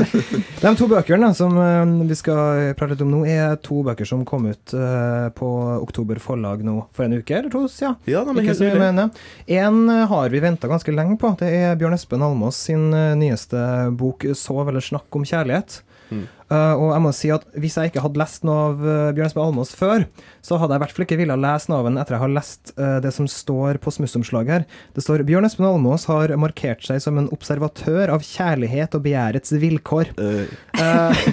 de 0.62 0.72
to 0.78 0.88
bøkene 0.90 1.30
som 1.36 1.56
eh, 1.62 2.08
vi 2.08 2.18
skal 2.18 2.72
prate 2.78 2.94
litt 2.94 3.04
om 3.04 3.12
nå, 3.12 3.22
er 3.28 3.56
to 3.64 3.82
bøker 3.86 4.08
som 4.08 4.24
kom 4.28 4.48
ut 4.50 4.74
eh, 4.76 5.28
på 5.36 5.50
Oktober 5.78 6.20
forlag 6.22 6.64
nå 6.66 6.76
for 6.96 7.06
en 7.06 7.18
uke 7.18 7.38
eller 7.40 7.52
to 7.52 7.64
siden. 7.72 7.98
Ja, 8.10 8.22
er 8.22 8.42
Ikke 8.42 8.56
så 8.58 8.68
jeg 8.68 9.10
En 9.58 9.82
har 9.88 10.30
vi 10.32 10.44
venta 10.44 10.70
ganske 10.70 10.94
lenge 10.94 11.18
på. 11.20 11.34
Det 11.40 11.50
er 11.50 11.76
Bjørn 11.80 11.96
Espen 11.96 12.24
Almås 12.24 12.60
sin 12.68 12.90
nyeste 12.90 13.60
bok 13.98 14.28
'Sov 14.34 14.68
eller 14.68 14.84
snakk 14.84 15.14
om 15.14 15.26
kjærlighet'. 15.26 15.82
Mm. 16.08 16.26
Eh, 16.48 16.74
og 16.80 16.94
jeg 16.94 17.04
må 17.04 17.10
si 17.12 17.28
at 17.28 17.42
Hvis 17.60 17.74
jeg 17.76 17.90
ikke 17.90 18.00
hadde 18.00 18.20
lest 18.22 18.44
noe 18.48 18.60
av 18.70 18.78
eh, 18.80 19.10
Bjørn 19.16 19.28
Espen 19.28 19.42
Almås 19.44 19.74
før, 19.76 20.06
så 20.40 20.56
hadde 20.56 20.72
jeg 20.72 20.80
i 20.80 20.82
hvert 20.84 20.94
fall 20.96 21.04
ikke 21.04 21.18
villet 21.20 21.42
lese 21.42 21.68
noe 21.68 21.82
av 21.82 21.88
den 21.90 21.98
etter 22.00 22.16
jeg 22.16 22.22
har 22.22 22.32
lest 22.32 22.72
uh, 22.78 22.96
det 23.04 23.12
som 23.12 23.28
står 23.28 23.80
på 23.84 23.92
smussomslaget 23.92 24.54
her. 24.54 24.66
Det 24.96 25.04
står 25.04 25.26
Bjørn 25.28 25.48
Espen 25.48 25.68
Almås 25.68 26.06
har 26.08 26.32
markert 26.40 26.86
seg 26.86 27.02
som 27.04 27.20
en 27.20 27.28
observatør 27.34 28.14
av 28.14 28.24
kjærlighet 28.24 28.96
og 28.96 29.04
begjærets 29.04 29.52
vilkår. 29.60 30.14
Uh. 30.16 30.46
Eh, 30.78 31.24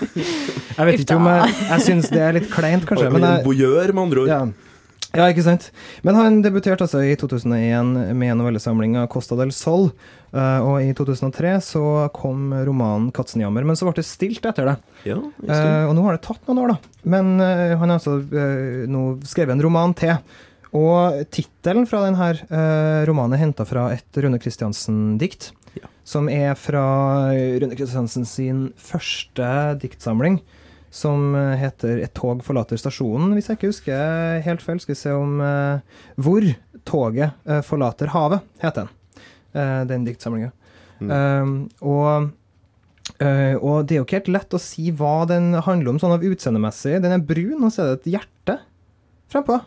jeg 0.78 0.88
vet 0.88 1.02
ikke 1.02 1.18
om 1.18 1.30
jeg, 1.32 1.56
jeg 1.72 1.86
syns 1.88 2.12
det 2.12 2.22
er 2.22 2.38
litt 2.38 2.50
kleint, 2.52 2.86
kanskje. 2.86 3.10
Men 3.10 3.26
er 3.26 3.40
jeg, 3.40 3.48
voyeur, 3.48 3.96
med 3.96 4.06
andre 4.06 4.26
ord. 4.26 4.36
ja. 4.36 4.44
Ja, 5.12 5.26
ikke 5.28 5.44
sant. 5.44 5.68
Men 6.06 6.16
han 6.16 6.38
debuterte 6.44 6.86
altså 6.86 7.02
i 7.04 7.14
2001 7.20 8.14
med 8.16 8.36
novellesamlinga 8.40 9.04
'Costa 9.12 9.36
del 9.36 9.52
Sol'. 9.52 9.90
eh, 10.32 10.60
og 10.64 10.80
i 10.80 10.94
2003 10.96 11.58
så 11.60 11.82
kom 12.16 12.52
romanen 12.64 13.10
'Katzenjammer', 13.12 13.64
men 13.64 13.76
så 13.76 13.84
ble 13.84 13.98
det 14.00 14.06
stilt 14.08 14.46
etter 14.48 14.70
det. 14.70 14.76
Ja. 15.04 15.18
Eh, 15.44 15.84
og 15.84 15.94
nå 15.94 16.06
har 16.06 16.16
det 16.16 16.24
tatt 16.24 16.40
noen 16.48 16.62
år, 16.64 16.72
da. 16.72 16.78
Men 17.04 17.40
eh, 17.40 17.76
han 17.76 17.90
har 17.90 18.00
altså 18.00 18.22
nå 18.88 19.20
skrevet 19.28 19.52
en 19.52 19.62
roman 19.62 19.92
til. 19.94 20.16
Og 20.72 21.28
tittelen 21.28 21.84
fra 21.84 22.00
denne 22.06 23.04
romanen 23.04 23.36
er 23.36 23.42
henta 23.44 23.66
fra 23.68 23.90
et 23.92 24.16
Rune 24.16 24.40
Kristiansen-dikt. 24.40 25.50
Ja. 25.76 25.90
Som 26.04 26.30
er 26.32 26.54
fra 26.56 27.28
Rune 27.60 27.76
Kristiansen 27.76 28.24
sin 28.24 28.72
første 28.80 29.76
diktsamling. 29.84 30.40
Som 30.92 31.34
eh, 31.34 31.56
heter 31.56 32.02
'Et 32.02 32.12
tog 32.14 32.42
forlater 32.44 32.76
stasjonen', 32.76 33.32
hvis 33.32 33.48
jeg 33.48 33.56
ikke 33.56 33.72
husker 33.72 34.42
helt 34.44 34.62
feil. 34.62 34.80
Skal 34.80 34.94
vi 34.94 35.00
se 35.00 35.14
om 35.16 35.40
uh, 35.40 35.80
Hvor 36.16 36.44
toget 36.84 37.32
eh, 37.46 37.62
forlater 37.62 38.12
havet, 38.12 38.40
heter 38.60 38.84
den. 38.84 38.90
Uh, 39.54 39.88
den 39.88 40.04
diktsamlinga. 40.04 40.52
Mm. 41.00 41.68
Og 41.80 42.30
Uh, 43.18 43.58
og 43.58 43.86
det 43.86 43.96
er 43.96 43.98
jo 43.98 44.04
ikke 44.06 44.18
helt 44.20 44.30
lett 44.30 44.54
å 44.54 44.60
si 44.62 44.92
hva 44.94 45.24
den 45.28 45.52
handler 45.66 45.92
om 45.92 45.98
sånn 46.00 46.14
av 46.14 46.22
utseendemessig. 46.26 47.00
Den 47.02 47.16
er 47.16 47.24
brun, 47.26 47.58
og 47.58 47.72
så 47.74 47.82
er 47.82 47.90
det 47.90 47.98
et 47.98 48.12
hjerte 48.14 48.56
frempå. 49.32 49.58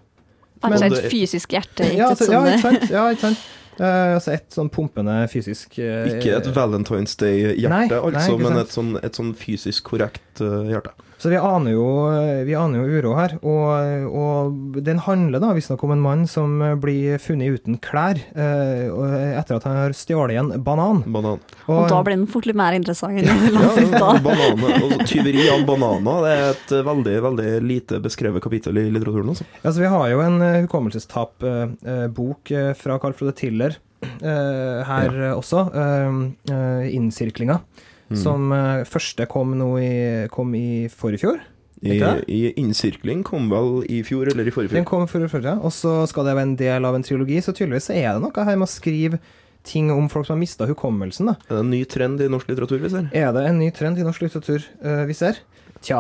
Altså 0.64 0.88
et 0.88 1.12
fysisk 1.12 1.52
hjerte, 1.52 1.84
ikke 1.84 2.00
Ja, 2.00 2.10
altså, 2.14 2.30
ja, 2.32 2.40
sånn 2.40 2.48
ikke 2.54 2.64
sant. 2.64 2.86
Ja, 2.96 3.04
ikke 3.12 3.26
sant? 3.28 3.44
Uh, 3.76 4.16
altså 4.16 4.32
et 4.38 4.56
sånn 4.56 4.70
pumpende 4.72 5.18
fysisk 5.28 5.76
uh, 5.84 6.06
Ikke 6.08 6.38
et 6.38 6.48
Valentine's 6.56 7.18
Day-hjerte, 7.20 7.74
nei, 7.74 7.90
altså, 7.92 8.38
men 8.40 8.62
et 8.62 8.72
sånn, 8.72 8.94
et 9.04 9.20
sånn 9.20 9.34
fysisk 9.36 9.92
korrekt 9.92 10.40
hjerte. 10.40 10.96
Så 11.26 11.32
vi 11.32 11.40
aner 11.42 11.74
jo, 11.74 11.86
vi 12.46 12.54
aner 12.54 12.84
jo 12.84 13.00
uro 13.00 13.16
her. 13.18 13.32
Og, 13.42 14.04
og 14.14 14.76
den 14.86 15.00
handler 15.02 15.42
da 15.42 15.56
visstnok 15.58 15.82
om 15.88 15.96
en 15.96 16.04
mann 16.04 16.28
som 16.30 16.60
blir 16.78 17.18
funnet 17.18 17.56
uten 17.58 17.80
klær 17.82 18.20
eh, 18.38 18.84
etter 19.40 19.58
at 19.58 19.66
han 19.66 19.80
har 19.80 19.96
stjålet 19.98 20.38
en 20.38 20.52
banan. 20.62 21.02
Banan. 21.10 21.42
Og 21.66 21.88
da 21.90 22.04
blir 22.06 22.20
den 22.20 22.28
fort 22.30 22.46
litt 22.46 22.60
mer 22.60 22.78
interessant 22.78 23.18
enn 23.18 23.26
Ja, 23.26 23.72
da. 23.98 24.12
bananer. 24.22 24.76
Altså, 24.78 25.00
tyveri 25.10 25.48
av 25.50 25.66
bananer 25.66 26.22
det 26.28 26.36
er 26.36 26.46
et 26.52 26.76
eh, 26.78 26.86
veldig 26.92 27.16
veldig 27.26 27.50
lite 27.66 28.00
beskrevet 28.04 28.44
kapittel 28.44 28.78
i 28.78 28.86
litteraturen. 28.92 29.34
Altså. 29.34 29.48
Altså, 29.64 29.82
vi 29.82 29.92
har 29.96 30.06
jo 30.12 30.22
en 30.26 30.38
uh, 30.44 30.62
hukommelsestap-bok 30.68 32.54
eh, 32.54 32.72
fra 32.78 33.00
Carl 33.02 33.18
Frode 33.18 33.36
Tiller 33.40 33.80
eh, 34.06 34.80
her 34.92 35.20
ja. 35.24 35.34
også. 35.36 35.66
Uh, 35.74 36.86
Innsirklinga. 36.94 37.60
Mm. 38.12 38.18
Som 38.22 38.52
eh, 38.54 38.86
første 38.90 39.26
kom 39.30 39.56
nå 39.58 39.70
i, 39.82 39.94
kom 40.34 40.54
i 40.58 40.88
forrige 40.94 41.26
fjor. 41.26 41.44
I, 41.86 42.00
I 42.32 42.42
Innsirkling 42.58 43.22
kom 43.28 43.50
vel 43.52 43.84
i 43.92 44.00
fjor 44.08 44.30
eller 44.32 44.48
i 44.48 44.54
forrige 44.54 44.78
Den 44.78 44.88
kom 44.88 45.04
i 45.04 45.10
forfjor, 45.12 45.44
ja. 45.44 45.58
og 45.60 45.74
så 45.76 46.06
skal 46.10 46.26
det 46.26 46.38
være 46.38 46.48
en 46.48 46.56
del 46.58 46.88
av 46.88 46.96
en 46.98 47.04
trilogi, 47.06 47.42
så 47.44 47.54
tydeligvis 47.54 47.92
er 47.94 48.16
det 48.16 48.24
noe 48.24 48.46
her 48.48 48.58
med 48.58 48.66
å 48.66 48.72
skrive 48.72 49.20
ting 49.66 49.90
om 49.94 50.08
folk 50.10 50.28
som 50.28 50.38
har 50.38 50.42
mista 50.42 50.68
hukommelsen. 50.70 51.32
da. 51.32 51.36
Er 51.50 51.58
det 51.58 51.64
en 51.66 51.74
ny 51.74 51.82
trend 51.90 52.22
i 52.22 52.30
norsk 52.32 52.50
litteratur, 52.52 52.80
vi 52.82 52.94
ser? 52.94 53.10
Er 53.18 53.34
det 53.36 53.44
en 53.50 53.60
ny 53.60 53.70
trend 53.76 54.00
i 54.00 54.06
norsk 54.06 54.24
litteratur 54.26 54.66
uh, 54.86 55.04
vi 55.10 55.18
ser? 55.18 55.42
Tja. 55.86 56.00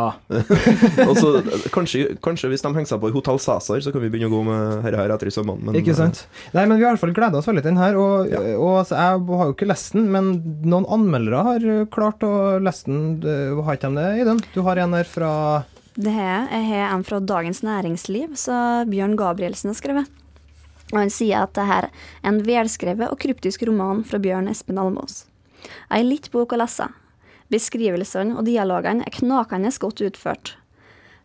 Og 1.10 1.14
så, 1.20 1.30
kanskje, 1.74 2.16
kanskje 2.26 2.50
hvis 2.50 2.64
de 2.66 2.72
henger 2.74 2.90
seg 2.90 3.02
på 3.04 3.12
i 3.12 3.14
Hotell 3.14 3.38
Cæsar, 3.42 3.84
så 3.86 3.92
kan 3.94 4.02
vi 4.02 4.10
begynne 4.10 4.32
å 4.32 4.34
gå 4.34 4.40
med 4.48 4.82
dette 4.86 4.98
her 4.98 5.14
etter 5.14 5.30
i 5.30 5.34
sømmene. 5.36 5.62
men, 5.68 5.78
Ikke 5.78 5.94
sant? 5.98 6.24
Nei, 6.56 6.64
men 6.66 6.80
vi 6.80 6.86
har 6.88 6.90
i 6.90 6.96
hvert 6.96 7.04
fall 7.04 7.14
gleda 7.14 7.38
oss 7.38 7.50
veldig 7.52 7.62
til 7.62 7.72
den 7.76 7.82
her. 7.84 8.00
Og, 8.02 8.32
Ja. 8.32 8.42
og 8.58 8.72
altså, 8.82 8.98
jeg 8.98 9.38
har 9.38 9.46
jo 9.52 9.54
ikke 9.54 9.70
lest 9.70 9.94
den, 9.94 10.10
men 10.16 10.32
noen 10.66 10.90
anmeldere 10.98 11.44
har 11.52 11.68
eh, 11.76 11.86
klart 11.94 12.26
å 12.26 12.34
lese 12.66 12.90
den. 12.90 13.06
Eh, 13.22 13.62
Har 13.66 13.78
ikke 13.78 13.94
de 13.94 14.02
det 14.02 14.10
i 14.24 14.28
den? 14.32 14.42
Du 14.56 14.62
har 14.66 14.82
en 14.82 14.98
her 14.98 15.06
fra 15.06 15.32
Det 15.96 16.12
har 16.12 16.26
jeg. 16.34 16.50
Jeg 16.58 16.68
har 16.74 16.98
en 16.98 17.06
fra 17.08 17.20
Dagens 17.22 17.62
Næringsliv, 17.64 18.34
så 18.42 18.58
Bjørn 18.90 19.16
Gabrielsen 19.16 19.70
har 19.72 19.78
skrevet. 19.80 20.10
Og 20.94 21.00
han 21.00 21.10
sier 21.14 21.46
at 21.46 21.54
det 21.58 21.66
her 21.66 21.88
er 21.92 22.28
en 22.30 22.42
velskrevet 22.46 23.10
og 23.10 23.18
kryptisk 23.22 23.64
roman 23.70 24.04
fra 24.06 24.20
Bjørn 24.22 24.50
Espen 24.52 24.78
Almås. 24.82 25.24
Ei 25.94 26.04
litt 26.06 26.28
bok 26.34 26.54
å 26.54 26.60
lese. 26.62 26.90
Beskrivelsene 27.54 28.38
og 28.40 28.48
dialogene 28.48 29.06
er 29.06 29.14
knakende 29.14 29.72
godt 29.82 30.02
utført. 30.02 30.56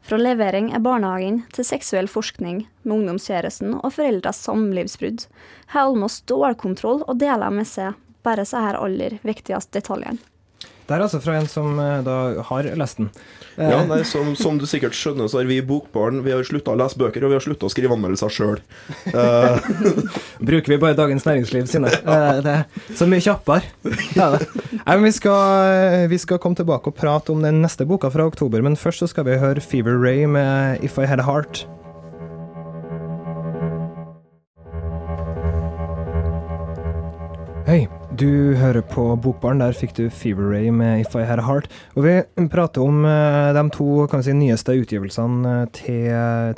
Fra 0.00 0.16
levering 0.16 0.70
av 0.76 0.84
barnehagen 0.84 1.42
til 1.52 1.66
seksuell 1.68 2.08
forskning 2.08 2.62
med 2.82 2.94
ungdomskjæresten 2.96 3.76
og 3.80 3.92
foreldres 3.96 4.40
samlivsbrudd 4.46 5.26
har 5.74 5.88
Almås 5.88 6.20
stålkontroll 6.22 7.04
og 7.06 7.20
deler 7.20 7.52
med 7.52 7.68
seg 7.68 7.96
bare 8.24 8.44
så 8.48 8.62
her 8.64 8.80
aller 8.80 9.18
viktigste 9.24 9.78
detaljene. 9.80 10.20
Det 10.90 10.96
er 10.96 11.04
altså 11.06 11.20
fra 11.22 11.36
en 11.38 11.46
som 11.46 11.76
eh, 11.78 12.00
da 12.02 12.16
har 12.50 12.66
lest 12.80 12.98
den. 12.98 13.12
Eh, 13.54 13.68
Ja, 13.70 13.84
nei, 13.86 14.00
som, 14.08 14.32
som 14.38 14.56
du 14.58 14.64
sikkert 14.66 14.94
skjønner, 14.98 15.28
så 15.30 15.38
har 15.38 15.46
vi 15.46 15.58
i 15.60 15.64
Bokbarn 15.66 16.22
Vi 16.24 16.32
har 16.32 16.42
slutta 16.46 16.72
å 16.72 16.78
lese 16.80 16.98
bøker, 16.98 17.22
og 17.26 17.30
vi 17.30 17.36
har 17.38 17.44
slutta 17.44 17.68
å 17.68 17.70
skrive 17.70 17.94
anmeldelser 17.94 18.32
sjøl. 18.34 18.58
Bruker 20.50 20.72
vi 20.74 20.78
bare 20.82 20.96
Dagens 20.98 21.26
Næringsliv 21.28 21.66
sine. 21.70 21.92
Eh, 22.10 22.40
Det 22.42 22.54
er 22.56 22.96
så 22.98 23.06
mye 23.06 23.22
kjappere. 23.22 23.62
Ja. 24.16 24.32
Nei, 24.86 24.96
vi, 25.04 25.12
skal, 25.14 26.08
vi 26.10 26.18
skal 26.18 26.40
komme 26.42 26.58
tilbake 26.58 26.90
og 26.90 26.96
prate 26.98 27.30
om 27.34 27.42
den 27.44 27.60
neste 27.62 27.86
boka 27.86 28.10
fra 28.10 28.26
oktober, 28.26 28.62
men 28.66 28.78
først 28.80 29.04
så 29.04 29.10
skal 29.12 29.28
vi 29.28 29.38
høre 29.38 29.62
Fever 29.62 29.94
Ray 30.00 30.24
med 30.26 30.82
If 30.86 30.98
I 30.98 31.06
Had 31.10 31.22
a 31.22 31.26
Heart. 31.28 31.62
Hei, 37.70 37.84
du 38.18 38.56
hører 38.58 38.82
på 38.82 39.04
Bokbaren. 39.22 39.60
Der 39.62 39.76
fikk 39.78 39.92
du 39.94 40.08
Fever 40.10 40.48
Ray 40.50 40.72
med 40.74 41.04
If 41.04 41.12
I 41.14 41.20
Had 41.22 41.38
a 41.38 41.44
Heart. 41.46 41.68
Og 41.94 42.02
vi 42.02 42.16
prater 42.50 42.82
om 42.82 43.04
eh, 43.06 43.50
de 43.54 43.62
to 43.76 44.08
kan 44.10 44.18
vi 44.18 44.26
si, 44.26 44.34
nyeste 44.34 44.74
utgivelsene 44.80 45.52
eh, 45.52 45.68
til, 45.76 46.08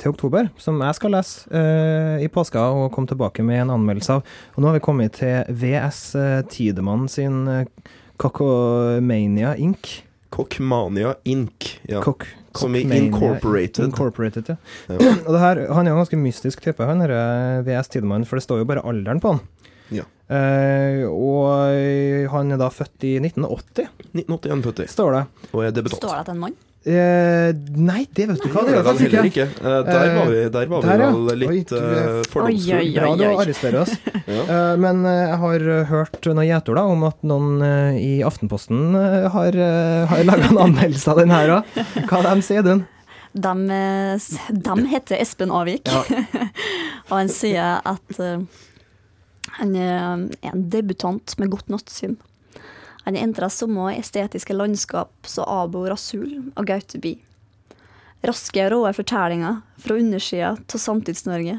til 0.01 0.09
oktober, 0.15 0.49
som 0.57 0.81
jeg 0.81 0.97
skal 0.97 1.13
lese 1.13 1.53
eh, 1.53 2.25
i 2.25 2.31
påska 2.33 2.63
og 2.79 2.89
komme 2.95 3.11
tilbake 3.11 3.45
med 3.45 3.61
en 3.61 3.75
anmeldelse 3.75 4.15
av. 4.17 4.25
Og 4.55 4.65
nå 4.65 4.71
har 4.71 4.79
vi 4.79 4.83
kommet 4.89 5.19
til 5.19 5.53
VS 5.53 6.01
eh, 6.17 6.39
Tidemann 6.49 7.05
sin 7.05 7.43
eh, 7.59 7.69
Cocomania 8.17 9.53
Inc. 9.53 9.99
Cockmania 10.33 11.13
Inc. 11.29 11.75
Ja. 11.93 12.01
Kok 12.01 12.25
Som 12.57 12.73
i 12.73 12.87
Incorporated. 12.89 13.85
Incorporated, 13.85 14.49
ja. 14.49 14.57
Ja. 14.89 15.13
Og 15.27 15.33
det 15.35 15.45
her, 15.45 15.67
han 15.77 15.85
er 15.85 15.93
jo 15.93 15.99
en 15.99 16.07
ganske 16.07 16.25
mystisk 16.25 16.65
type, 16.65 16.81
han 16.81 17.05
her 17.05 17.13
eh, 17.21 17.65
VS 17.69 17.93
Tidemann, 17.93 18.25
for 18.25 18.41
det 18.41 18.49
står 18.49 18.65
jo 18.65 18.73
bare 18.73 18.89
alderen 18.89 19.21
på 19.21 19.37
han. 19.37 19.45
Ja. 19.93 20.09
Eh, 20.33 21.03
og 21.07 22.29
han 22.33 22.53
er 22.55 22.61
da 22.61 22.69
født 22.73 23.05
i 23.05 23.15
1980, 23.21 23.89
1981 24.13 24.63
født, 24.69 24.85
står 24.89 25.17
det. 25.17 25.25
og 25.51 25.65
er 25.65 25.75
debutant. 25.75 26.01
Står 26.01 26.15
det 26.15 26.21
at 26.21 26.29
det 26.29 26.33
er 26.33 26.39
en 26.39 26.45
mann? 26.47 26.61
Eh, 26.83 27.53
nei, 27.79 28.01
det 28.11 28.25
vet 28.27 28.41
du 28.43 28.49
hva, 28.51 28.65
det 28.67 28.73
gjør 28.73 28.81
faktisk 28.89 29.05
heller 29.05 29.27
ikke. 29.29 29.43
ikke. 29.53 29.67
Eh, 29.69 29.83
der 29.87 30.09
var 30.17 30.31
vi, 30.33 30.39
der 30.51 30.65
var 30.67 30.81
vi 30.83 30.95
vel 31.29 31.45
ja. 31.45 31.51
litt 31.53 31.69
Oi, 31.71 31.79
eh, 31.79 31.85
Oi, 31.85 32.25
fordomsfulle. 32.27 32.89
Bra 32.97 33.11
du 33.15 33.23
arresterer 33.29 33.77
oss. 33.85 33.93
Ja. 34.23 34.39
Eh, 34.39 34.73
men 34.79 35.01
eh, 35.03 35.19
jeg 35.27 35.37
har 35.41 35.63
eh, 35.67 35.81
hørt 35.89 36.27
noen 36.29 36.45
gjetord 36.47 36.79
om 36.79 37.01
at 37.09 37.25
noen 37.27 37.63
eh, 37.67 37.97
i 37.99 38.11
Aftenposten 38.23 38.95
eh, 38.95 39.25
har, 39.33 39.57
uh, 39.59 40.05
har 40.07 40.23
laga 40.23 40.47
en 40.47 40.59
anmeldelse 40.63 41.11
av 41.11 41.19
den 41.19 41.33
her 41.35 41.51
òg. 41.57 41.73
Hva 42.07 42.21
de 42.23 42.45
sier 42.47 42.63
den? 42.63 42.85
De, 43.33 43.53
eh, 43.75 44.29
de 44.69 44.75
heter 44.93 45.19
Espen 45.19 45.51
Avik, 45.51 45.91
Ja. 45.91 46.03
og 47.09 47.15
han 47.17 47.31
sier 47.31 47.83
at 47.83 48.19
eh, 48.23 48.39
han 49.59 49.75
er 49.75 50.23
en 50.49 50.69
debutant 50.73 51.35
med 51.37 51.51
godt 51.53 51.69
nattsyn. 51.69 52.17
Han 53.03 53.17
entrer 53.19 53.51
samme 53.51 53.91
estetiske 53.97 54.55
landskap 54.55 55.27
som 55.27 55.49
Abo 55.49 55.83
Rasul 55.89 56.51
og 56.55 56.67
Gaute 56.69 57.01
Bie. 57.03 57.19
Raske 58.23 58.63
og 58.63 58.71
rå 58.71 58.93
fortellinger 58.95 59.59
fra 59.83 59.97
undersida 59.99 60.53
av 60.55 60.79
Samtids-Norge, 60.79 61.57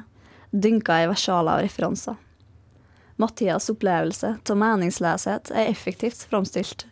dynka 0.50 1.02
i 1.02 1.10
versaler 1.10 1.60
og 1.60 1.66
referanser. 1.66 2.16
Mathias' 3.20 3.68
opplevelse 3.70 4.32
av 4.40 4.58
meningsløshet 4.58 5.52
er 5.52 5.68
effektivt 5.68 6.24
framstilt. 6.30 6.86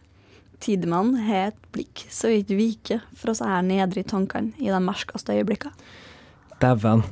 Tidemann 0.62 1.16
har 1.26 1.48
et 1.48 1.64
blikk 1.74 2.04
som 2.12 2.30
ikke 2.30 2.58
viker 2.60 3.02
for 3.16 3.32
oss 3.32 3.42
her 3.42 3.64
nedre 3.66 4.04
i 4.04 4.06
tankene 4.06 4.52
i 4.60 4.70
de 4.70 4.78
merkeste 4.84 5.34
øyeblikkene. 5.34 5.74
Dæven. 6.62 7.02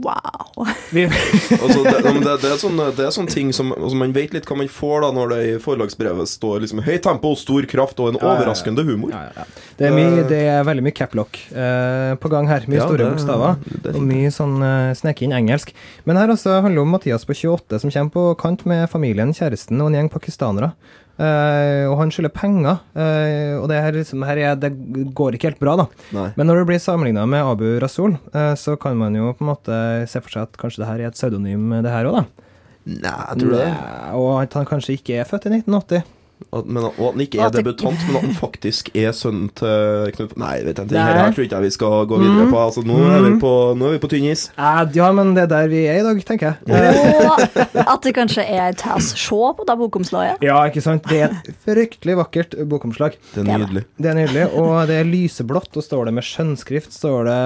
Wow! 0.00 0.64
Altså, 0.92 1.82
det, 1.84 1.98
det, 2.04 2.34
det, 2.42 2.48
er 2.48 2.58
sånne, 2.60 2.86
det 2.96 3.04
er 3.06 3.12
sånne 3.14 3.32
ting 3.32 3.50
som 3.54 3.70
altså, 3.74 3.96
Man 3.98 4.12
vet 4.16 4.32
litt 4.34 4.46
hva 4.48 4.56
man 4.60 4.68
får 4.72 5.04
da 5.04 5.10
når 5.16 5.32
det 5.32 5.38
i 5.44 5.52
forlagsbrevet 5.62 6.28
står 6.30 6.62
liksom 6.64 6.80
høyt 6.86 7.02
tempo, 7.04 7.32
stor 7.38 7.66
kraft 7.70 8.00
og 8.00 8.10
en 8.12 8.18
Ja, 8.18 8.22
ja, 8.22 8.28
ja. 8.28 8.38
overraskende 8.38 8.84
humor. 8.88 9.12
Ja, 9.12 9.22
ja, 9.28 9.44
ja. 9.44 9.62
Det, 9.78 9.88
er 9.88 9.94
mye, 9.96 10.24
det 10.28 10.40
er 10.52 10.64
veldig 10.68 10.84
mye 10.86 10.96
caplock 10.96 11.38
eh, 11.52 12.14
på 12.20 12.32
gang 12.32 12.48
her. 12.50 12.64
Mye 12.70 12.80
Ja, 12.80 12.86
store 12.88 13.02
det- 13.04 13.10
bokstaver. 13.16 13.56
det 13.68 13.92
er 13.92 13.98
Og 14.00 14.06
mye 14.08 14.32
sånn 14.32 14.56
uh, 14.64 14.92
sneke 14.96 15.26
inn 15.26 15.36
engelsk. 15.36 15.72
Men 16.08 16.20
her 16.20 16.32
også 16.32 16.58
handler 16.60 16.80
det 16.80 16.86
om 16.86 16.92
Mathias 16.96 17.28
på 17.28 17.36
28 17.36 17.82
som 17.84 17.92
kommer 17.92 18.16
på 18.16 18.26
kant 18.40 18.64
med 18.68 18.88
familien, 18.92 19.32
kjæresten 19.36 19.80
og 19.80 19.90
en 19.92 20.00
gjeng 20.00 20.12
pakistanere. 20.12 20.72
Eh, 21.20 21.84
og 21.90 21.98
han 22.00 22.12
skylder 22.12 22.32
penger. 22.32 22.78
uh, 22.96 23.60
og 23.60 23.66
det 23.70 23.80
her, 23.84 23.92
liksom, 23.96 24.24
her 24.26 24.40
er, 24.40 24.54
det 24.56 24.72
går 25.14 25.36
ikke 25.36 25.50
helt 25.50 25.60
bra, 25.60 25.76
da. 25.82 25.86
Nei. 26.16 26.28
Men 26.38 26.48
når 26.48 26.62
det 26.62 26.68
blir 26.70 26.80
sammenligna 26.82 27.26
med 27.28 27.44
Abu 27.44 27.66
Rasul, 27.82 28.16
uh, 28.34 28.54
så 28.58 28.78
kan 28.80 28.96
man 28.98 29.16
jo 29.18 29.34
på 29.36 29.44
en 29.44 29.52
måte 29.52 29.76
se 30.10 30.22
for 30.24 30.32
seg 30.32 30.48
at 30.48 30.58
kanskje 30.60 30.82
det 30.82 30.88
her 30.88 31.02
er 31.04 31.12
et 31.12 31.18
pseudonym, 31.18 31.68
det 31.84 31.92
her 31.92 32.08
òg, 32.08 32.22
da. 32.22 32.48
Nei, 32.82 33.12
jeg 33.12 33.38
tror 33.44 33.54
det. 33.54 33.68
Nei, 33.68 34.10
Og 34.18 34.32
at 34.40 34.58
han 34.58 34.66
kanskje 34.66 34.96
ikke 34.98 35.20
er 35.20 35.28
født 35.28 35.46
i 35.46 35.54
1980. 35.60 36.08
At, 36.52 36.66
men, 36.66 36.84
og 36.84 36.98
at 37.08 37.12
han 37.14 37.22
ikke 37.24 37.38
er 37.40 37.46
at 37.46 37.52
det- 37.56 37.64
debutant, 37.64 38.00
men 38.08 38.16
at 38.16 38.22
han 38.26 38.34
faktisk 38.38 38.90
er 38.98 39.12
sønnen 39.16 39.48
til 39.58 40.12
Knut 40.16 40.36
Nei, 40.40 40.56
vet 40.66 40.78
jeg, 40.80 40.88
det 40.90 40.98
her, 40.98 41.18
her 41.20 41.32
tror 41.36 41.44
ikke 41.46 41.58
jeg 41.60 41.66
vi 41.68 41.70
skal 41.76 42.06
gå 42.10 42.18
videre 42.22 42.46
på. 42.50 42.58
Altså, 42.62 42.82
nå, 42.86 42.96
er 43.12 43.22
vi 43.26 43.32
på 43.42 43.52
nå 43.78 43.86
er 43.88 43.96
vi 43.96 44.00
på 44.02 44.10
tynn 44.12 44.26
is. 44.32 44.46
Eh, 44.58 44.82
ja, 44.96 45.10
men 45.14 45.34
det 45.36 45.44
er 45.46 45.50
der 45.52 45.68
vi 45.72 45.84
er 45.90 46.00
i 46.00 46.04
dag, 46.06 46.22
tenker 46.28 46.52
jeg. 46.52 46.56
Og 46.72 47.86
at 47.86 48.02
det 48.06 48.14
kanskje 48.16 48.44
er 48.48 48.70
et 48.72 48.80
tass 48.82 49.12
se 49.18 49.38
på 49.58 49.66
det 49.68 49.76
bokomslaget. 49.80 50.42
Ja, 50.44 50.58
ikke 50.68 50.82
sant. 50.84 51.06
Det 51.10 51.20
er 51.26 51.34
et 51.42 51.52
fryktelig 51.66 52.16
vakkert 52.18 52.56
bokomslag. 52.68 53.16
Det 53.34 53.42
er 53.44 53.48
nydelig. 53.62 53.84
Det 54.02 54.10
er 54.12 54.18
nydelig, 54.18 54.46
og 54.58 54.86
det 54.90 54.98
er 55.02 55.08
lyseblått, 55.08 55.70
og 55.78 55.84
står 55.86 56.08
det 56.10 56.14
med 56.18 56.26
skjønnskrift, 56.26 56.92
står 56.94 57.28
det 57.28 57.38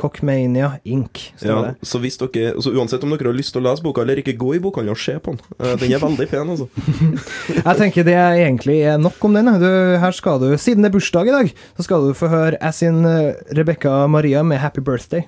Cockmania 0.00 0.72
Inc. 0.84 1.30
Ja, 1.44 1.60
det. 1.70 1.74
så 1.86 2.00
hvis 2.02 2.18
dere, 2.20 2.54
så 2.62 2.72
uansett 2.74 3.04
om 3.06 3.12
dere 3.14 3.30
har 3.30 3.36
lyst 3.36 3.54
til 3.54 3.62
å 3.62 3.68
lese 3.68 3.84
boka 3.84 4.02
eller 4.04 4.20
ikke, 4.22 4.36
gå 4.40 4.54
i 4.56 4.62
bokhandelen 4.64 4.94
og 4.96 5.00
se 5.02 5.16
på 5.18 5.34
den. 5.34 5.40
Eh, 5.58 5.74
Den 5.80 5.94
er 5.96 6.02
veldig 6.02 6.28
pen, 6.30 6.52
altså. 6.54 6.68
Jeg 7.64 7.76
tenker 7.80 8.06
det 8.06 8.16
egentlig 8.44 8.80
er 8.84 9.00
nok 9.00 9.18
om 9.24 9.34
den. 9.36 9.50
Du, 9.60 9.68
her 10.00 10.14
skal 10.14 10.40
du, 10.42 10.52
Siden 10.60 10.84
det 10.84 10.92
er 10.92 10.96
bursdag 10.98 11.30
i 11.30 11.34
dag, 11.34 11.54
så 11.76 11.86
skal 11.86 12.08
du 12.08 12.16
få 12.16 12.30
høre 12.32 12.60
jeg 12.60 12.82
in 12.84 13.02
Rebekka 13.04 13.54
Rebecca 13.56 14.06
Maria 14.06 14.42
med 14.42 14.58
'Happy 14.58 14.80
Birthday'. 14.80 15.24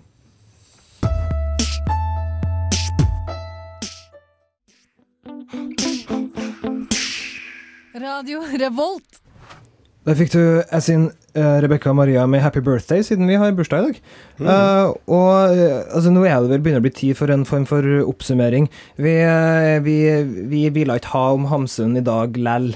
Radio 7.97 8.41
Revolt. 8.59 9.26
Da 10.07 10.15
fikk 10.15 10.31
du 10.37 10.43
S-in 10.71 11.09
Rebekka 11.37 11.61
Rebecca 11.61 11.93
Maria 11.93 12.27
med 12.27 12.41
'Happy 12.41 12.61
Birthday', 12.61 13.03
siden 13.03 13.27
vi 13.27 13.35
har 13.35 13.53
bursdag 13.53 13.79
i 13.79 13.87
dag. 13.87 13.97
Eh, 14.41 14.93
og 15.07 15.57
eh, 15.59 15.83
altså, 15.95 16.11
nå 16.11 16.25
er 16.25 16.41
det 16.41 16.49
vel 16.49 16.63
begynner 16.63 16.81
å 16.81 16.87
bli 16.87 16.93
tid 16.95 17.17
for 17.19 17.29
en 17.29 17.45
form 17.45 17.67
for 17.67 17.83
oppsummering. 18.07 18.71
Vi, 18.97 19.13
uh, 19.21 19.83
vi, 19.85 19.97
vi 20.49 20.63
ville 20.73 20.97
ikke 20.97 21.13
ha 21.13 21.25
om 21.35 21.45
Hamsun 21.51 21.97
i 21.99 22.05
dag 22.07 22.39
lell. 22.39 22.71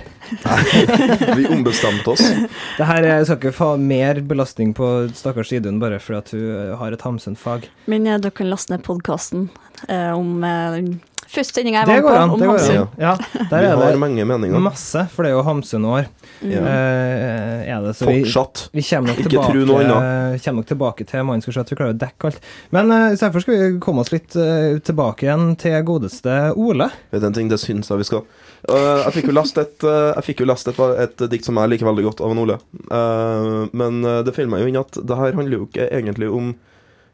Vi 1.37 1.47
ombestemte 1.49 2.13
oss. 2.13 2.21
Det 2.79 2.89
her 2.91 3.07
eh, 3.07 3.23
skal 3.25 3.39
ikke 3.39 3.55
få 3.57 3.71
mer 3.81 4.21
belastning 4.21 4.75
på 4.77 5.09
stakkars 5.15 5.53
Idun 5.57 5.81
bare 5.81 6.01
fordi 6.03 6.19
at 6.19 6.35
hun 6.35 6.45
eh, 6.51 6.77
har 6.83 6.93
et 6.93 7.07
Hamsun-fag. 7.07 7.71
Men 7.87 8.07
eh, 8.07 8.21
dere 8.21 8.35
kan 8.35 8.51
laste 8.51 8.75
ned 8.75 8.85
podkasten 8.85 9.49
eh, 9.89 10.13
om 10.13 10.45
eh, 10.45 10.83
Første 11.31 11.61
sendinga 11.61 11.85
jeg 11.85 11.87
Det 11.87 11.97
var 12.03 12.11
går 12.11 12.17
an. 12.19 12.31
om 12.35 12.41
Hamsun. 12.43 12.89
Ja, 12.99 13.13
Vi 13.21 13.45
der 13.53 13.63
er 13.69 13.77
har 13.79 13.93
det 13.95 13.99
mange 14.03 14.25
meninger. 14.27 14.59
masse, 14.65 15.05
for 15.13 15.23
det 15.23 15.31
er 15.31 15.37
jo 15.37 15.43
Hamsun-år. 15.47 16.09
Ja. 16.43 16.63
Eh, 16.67 17.69
er 17.71 17.85
det, 17.85 17.93
så 17.95 18.09
vi, 18.09 18.17
Fortsatt. 18.25 18.65
vi 18.75 18.83
kommer 18.83 19.13
nok, 19.13 19.21
Ikke 19.21 19.29
tilbake, 19.31 19.53
tro 19.53 19.65
noe 19.69 19.85
annet. 19.85 20.43
kommer 20.43 20.59
nok 20.65 20.67
tilbake 20.73 21.07
til 21.07 21.23
mannen 21.29 21.45
skal 21.45 21.55
se 21.55 21.61
at 21.63 21.71
vi 21.71 21.79
klarer 21.79 21.95
å 21.95 21.99
dekke 22.01 22.31
alt. 22.33 22.41
Men 22.75 22.91
uh, 22.91 23.15
derfor 23.15 23.45
skal 23.45 23.55
vi 23.61 23.69
komme 23.85 24.03
oss 24.03 24.11
litt 24.11 24.35
uh, 24.35 24.81
tilbake 24.83 25.29
igjen 25.29 25.55
til 25.63 25.77
godeste 25.87 26.35
Ole. 26.59 26.91
Vet 27.15 27.23
du 27.23 27.29
en 27.31 27.39
ting, 27.39 27.49
det 27.53 27.61
syns 27.63 27.93
jeg 27.93 28.03
vi 28.03 28.09
skal. 28.11 28.25
Uh, 28.67 29.05
jeg 29.07 29.15
fikk 29.21 29.31
jo 29.31 29.37
last 29.39 29.63
et, 29.63 29.87
jeg 29.87 30.27
fikk 30.27 30.43
jo 30.43 30.51
last 30.51 30.67
et, 30.73 30.83
et 31.07 31.25
dikt 31.31 31.47
som 31.47 31.63
jeg 31.63 31.71
liker 31.77 31.87
veldig 31.87 32.09
godt, 32.11 32.25
av 32.27 32.35
en 32.35 32.43
Ole. 32.43 32.59
Eh, 32.91 33.69
men 33.73 34.03
det 34.27 34.35
feiler 34.35 34.51
meg 34.51 34.65
jo 34.65 34.69
inn 34.73 34.81
at 34.83 34.99
det 34.99 35.17
her 35.23 35.33
handler 35.39 35.61
jo 35.61 35.69
ikke 35.69 35.87
egentlig 35.95 36.29
om 36.33 36.51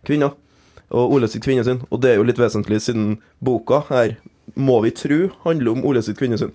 kvinner. 0.09 0.33
Og 0.91 1.13
Ole 1.17 1.29
sitt 1.29 1.43
kvinnesyn. 1.45 1.81
Og 1.91 2.01
det 2.01 2.11
er 2.13 2.17
jo 2.21 2.27
litt 2.29 2.39
vesentlig, 2.39 2.81
siden 2.85 3.17
boka 3.43 3.83
her, 3.89 4.17
må 4.55 4.81
vi 4.85 4.91
tro, 4.95 5.31
handler 5.45 5.73
om 5.73 5.85
Ole 5.85 6.03
sitt 6.03 6.19
kvinnesyn. 6.19 6.53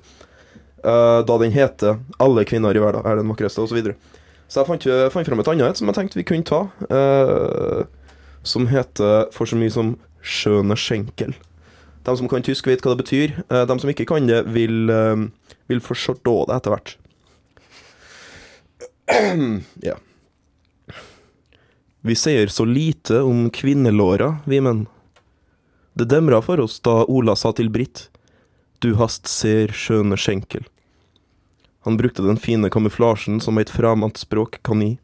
Uh, 0.81 1.21
da 1.27 1.37
den 1.37 1.51
heter 1.51 1.99
'Alle 2.19 2.45
kvinner 2.45 2.73
i 2.75 2.79
verden 2.81 3.05
er 3.05 3.15
den 3.19 3.27
vakreste', 3.29 3.61
osv. 3.61 3.67
Så, 3.69 3.75
videre. 3.75 3.95
så 4.47 4.59
jeg 4.61 4.67
fant, 4.67 4.85
jo- 4.85 5.09
fant 5.09 5.27
fram 5.27 5.39
et 5.39 5.47
annet 5.47 5.69
et 5.69 5.77
som 5.77 5.87
jeg 5.87 5.95
tenkte 5.95 6.15
vi 6.17 6.23
kunne 6.23 6.43
ta. 6.43 6.61
uh, 6.89 7.83
som 8.43 8.65
heter 8.67 9.27
for 9.31 9.45
så 9.45 9.55
mye 9.55 9.69
som 9.69 9.97
'Skjøne 10.23 10.73
skjenkel'. 10.75 11.35
De 12.05 12.17
som 12.17 12.27
kan 12.27 12.41
tysk, 12.41 12.65
vet 12.65 12.81
hva 12.81 12.95
det 12.95 13.03
betyr. 13.05 13.43
Uh, 13.51 13.65
De 13.65 13.79
som 13.79 13.89
ikke 13.89 14.05
kan 14.07 14.25
det, 14.27 14.45
vil, 14.53 14.89
uh, 14.89 15.27
vil 15.67 15.79
forstå 15.79 16.47
det 16.47 16.55
etter 16.55 16.71
hvert. 16.71 16.95
ja. 19.83 19.95
Vi 22.01 22.15
sier 22.17 22.47
så 22.47 22.65
lite 22.65 23.21
om 23.21 23.49
kvinnelåra, 23.49 24.37
vi 24.45 24.61
menn. 24.61 24.85
Det 25.93 26.07
demra 26.09 26.41
for 26.41 26.59
oss 26.59 26.79
da 26.81 27.03
Ola 27.05 27.35
sa 27.35 27.51
til 27.53 27.69
Britt, 27.69 28.07
du 28.81 28.95
hast 28.97 29.29
ser 29.29 29.73
skjøne 29.75 30.17
skjenkel. 30.17 30.63
Han 31.85 31.97
brukte 31.97 32.25
den 32.25 32.39
fine 32.41 32.69
kamuflasjen 32.73 33.41
som 33.41 33.57
et 33.61 33.69
fremmed 33.69 34.17
språk 34.17 34.57
kan 34.65 34.81
gi. 34.81 34.95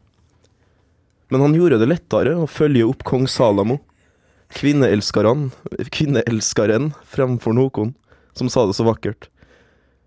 Men 1.28 1.44
han 1.44 1.54
gjorde 1.54 1.78
det 1.78 1.90
lettere 1.90 2.34
å 2.38 2.48
følge 2.50 2.86
opp 2.88 3.04
kong 3.06 3.28
Salamo 3.30 3.78
kvinneelskeren, 4.54 5.50
kvinneelskeren 5.92 6.92
fremfor 7.04 7.56
noen, 7.56 7.94
som 8.32 8.48
sa 8.48 8.66
det 8.66 8.76
så 8.78 8.86
vakkert. 8.88 9.28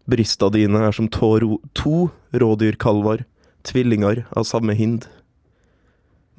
Brista 0.09 0.49
dine 0.53 0.87
er 0.87 0.95
som 0.95 1.07
to, 1.11 1.59
to 1.77 2.09
rådyrkalver, 2.33 3.25
tvillinger 3.67 4.25
av 4.33 4.47
samme 4.49 4.73
hind. 4.77 5.05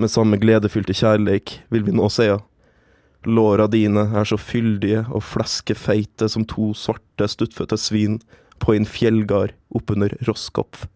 Med 0.00 0.10
samme 0.10 0.38
gledefylte 0.40 0.94
kjærleik 0.96 1.58
vil 1.72 1.84
vi 1.86 1.94
nå 1.94 2.08
seia. 2.12 2.38
Låra 3.28 3.68
dine 3.70 4.08
er 4.18 4.26
så 4.26 4.38
fyldige 4.40 5.04
og 5.12 5.22
fleskefeite 5.22 6.26
som 6.32 6.46
to 6.48 6.72
svarte, 6.74 7.28
stuttfødte 7.30 7.78
svin 7.78 8.18
på 8.62 8.74
en 8.74 8.86
fjellgard 8.88 9.54
oppunder 9.74 10.14
Roskopf. 10.26 10.88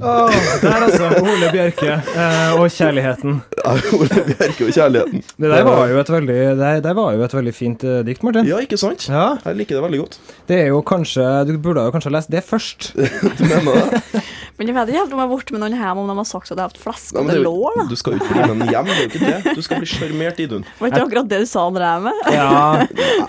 Åh, 0.00 0.32
der 0.62 0.76
altså, 0.86 1.08
Ole 1.20 1.50
Bjerke 1.52 1.90
eh, 1.98 2.52
og 2.56 2.70
kjærligheten. 2.72 3.40
Ja, 3.60 3.74
Ole 3.98 4.22
Bjerke 4.30 4.68
og 4.68 4.72
kjærligheten. 4.72 5.24
Det 5.36 5.50
der 5.52 5.66
var 5.66 5.90
jo 5.90 5.98
et 6.00 6.12
veldig, 6.14 6.38
det 6.60 6.70
det 6.86 6.94
var 6.96 7.16
jo 7.16 7.26
et 7.26 7.34
veldig 7.36 7.54
fint 7.56 7.84
eh, 7.84 7.98
dikt, 8.06 8.22
Martin. 8.24 8.48
Ja, 8.48 8.60
ikke 8.62 8.78
sant? 8.80 9.08
Ja, 9.10 9.26
Jeg 9.44 9.58
liker 9.58 9.76
det 9.80 9.84
veldig 9.88 10.00
godt. 10.04 10.18
det 10.48 10.60
er 10.62 10.70
jo 10.70 10.80
kanskje 10.86 11.26
Du 11.50 11.56
burde 11.58 11.84
jo 11.84 11.92
kanskje 11.92 12.12
ha 12.12 12.16
lest 12.16 12.32
det 12.32 12.44
først. 12.46 12.92
Du 13.40 13.44
mener 13.44 13.82
det? 13.82 14.02
Men 14.58 14.70
jeg 14.70 14.76
vet 14.76 14.88
ikke 14.92 15.00
helt 15.02 15.12
om 15.12 15.20
jeg 15.20 15.26
har 15.26 15.32
vært 15.36 15.50
med 15.52 15.60
noen 15.62 15.76
hjem 15.76 15.98
om 16.00 16.10
de 16.10 16.16
har 16.16 16.28
sagt 16.28 16.48
at 16.50 16.54
jeg 16.56 16.62
har 16.62 16.70
hatt 16.72 16.80
flaske 16.80 17.20
og 17.20 17.28
det 17.28 17.38
lå, 17.42 17.52
lår. 17.52 17.82
Du 17.90 17.96
skal 18.00 18.16
jo 18.16 18.22
ikke 18.22 18.32
bli 18.32 18.40
med 18.40 18.62
den 18.64 18.72
hjem, 18.72 18.86
det 18.88 18.96
er 18.96 19.02
jo 19.02 19.10
ikke 19.10 19.24
det. 19.26 19.56
Du 19.58 19.62
skal 19.66 19.82
bli 19.82 19.90
sjarmert, 19.90 20.40
Idun. 20.40 20.64
Var 20.80 20.88
ikke 20.88 20.96
det 20.96 21.06
akkurat 21.06 21.28
det 21.32 21.40
du 21.42 21.48
sa 21.50 21.66
han 21.66 21.76
drev 21.76 22.06
med? 22.06 22.16
Ja, 22.32 22.86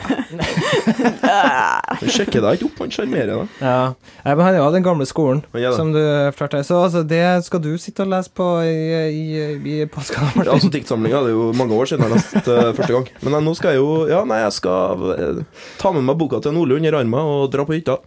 Han 1.98 2.12
sjekker 2.12 2.44
deg 2.44 2.58
ikke 2.58 2.68
opp, 2.70 2.80
han 2.84 2.94
sjarmerer 2.94 3.34
deg. 3.34 3.60
ja. 3.62 3.78
Nei, 4.24 4.34
men 4.34 4.44
han 4.44 4.56
er 4.56 4.60
jo 4.60 4.66
av 4.68 4.76
den 4.76 4.86
gamle 4.86 5.08
skolen, 5.08 5.44
er 5.56 5.72
som 5.76 5.94
du 5.96 6.02
flørter 6.36 6.64
Så 6.68 6.80
altså, 6.84 7.04
det 7.08 7.24
skal 7.48 7.62
du 7.64 7.70
sitte 7.82 8.04
og 8.04 8.12
lese 8.12 8.32
på 8.36 8.48
i, 8.68 8.76
i, 9.08 9.26
i 9.72 9.78
påska, 9.92 10.24
Ja, 10.42 10.50
altså 10.56 10.72
Diktsamlinga 10.74 11.22
er 11.24 11.34
jo 11.34 11.50
mange 11.58 11.78
år 11.78 11.90
siden 11.90 12.06
jeg 12.08 12.16
leste 12.18 12.44
uh, 12.44 12.74
første 12.76 12.94
gang. 12.94 13.08
Men 13.24 13.38
jeg, 13.38 13.46
nå 13.48 13.56
skal 13.58 13.76
jeg 13.76 13.82
jo 13.82 13.90
Ja, 14.12 14.24
nei, 14.28 14.42
jeg 14.44 14.56
skal 14.58 15.08
uh, 15.08 15.66
ta 15.82 15.94
med 15.96 16.06
meg 16.08 16.20
boka 16.20 16.42
til 16.44 16.56
Nordlund 16.56 16.84
under 16.84 17.00
armen 17.02 17.34
og 17.38 17.50
dra 17.54 17.66
på 17.68 17.78
hytta. 17.78 18.00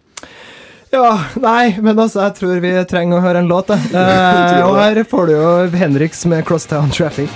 Ja, 0.91 1.21
nei, 1.39 1.77
men 1.79 1.95
altså, 1.95 2.19
jeg 2.25 2.33
tror 2.35 2.57
vi 2.59 2.71
trenger 2.83 3.21
å 3.21 3.23
høre 3.23 3.39
en 3.39 3.47
låt, 3.47 3.69
jeg. 3.71 3.93
Eh, 3.95 4.57
og 4.65 4.75
her 4.75 4.99
får 5.07 5.29
du 5.29 5.31
jo 5.37 5.51
Henriks 5.79 6.25
med 6.27 6.43
'Crosstown 6.43 6.91
Traffic'. 6.91 7.31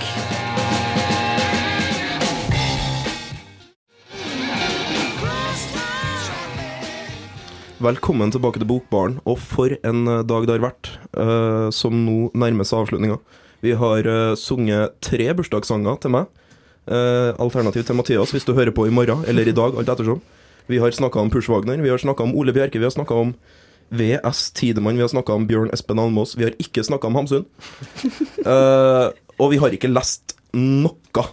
Velkommen 7.80 8.28
tilbake 8.34 8.60
til 8.60 8.68
Bokbaren, 8.68 9.22
og 9.24 9.40
for 9.40 9.72
en 9.72 10.04
eh, 10.04 10.22
dag 10.28 10.44
det 10.44 10.58
har 10.58 10.64
vært, 10.68 10.92
uh, 11.16 11.72
som 11.72 11.96
nå 11.96 12.28
nærmer 12.36 12.68
seg 12.68 12.84
avslutninga. 12.84 13.16
Vi 13.64 13.72
har 13.72 14.04
uh, 14.04 14.36
sunget 14.36 15.00
tre 15.00 15.32
bursdagssanger 15.32 15.96
til 16.04 16.12
meg. 16.12 16.28
Uh, 16.84 17.32
alternativ 17.40 17.88
til 17.88 17.96
Mathias, 17.96 18.36
hvis 18.36 18.44
du 18.44 18.52
hører 18.52 18.76
på 18.76 18.84
i 18.84 18.92
morgen 18.92 19.24
eller 19.24 19.48
i 19.48 19.56
dag, 19.56 19.80
alt 19.80 19.96
ettersom. 19.96 20.20
Vi 20.66 20.78
har 20.82 20.90
snakka 20.90 21.20
om 21.20 21.30
Push 21.30 21.50
Wagner, 21.50 21.78
vi 21.78 21.90
har 21.90 21.98
snakka 21.98 22.26
om 22.26 22.34
Ole 22.34 22.52
Bjerke, 22.52 22.78
vi 22.78 22.84
har 22.84 22.94
snakka 22.94 23.14
om 23.14 23.34
VS 23.88 24.50
Tidemann, 24.50 24.96
vi 24.96 25.04
har 25.04 25.08
snakka 25.08 25.32
om 25.32 25.46
Bjørn 25.46 25.70
Espen 25.72 25.98
Almås, 26.02 26.36
vi 26.36 26.48
har 26.48 26.56
ikke 26.58 26.84
snakka 26.84 27.06
om 27.06 27.18
Hamsun. 27.20 27.44
Uh, 28.42 29.12
og 29.40 29.52
vi 29.52 29.60
har 29.62 29.74
ikke 29.74 29.92
lest 29.92 30.34
noe. 30.56 31.26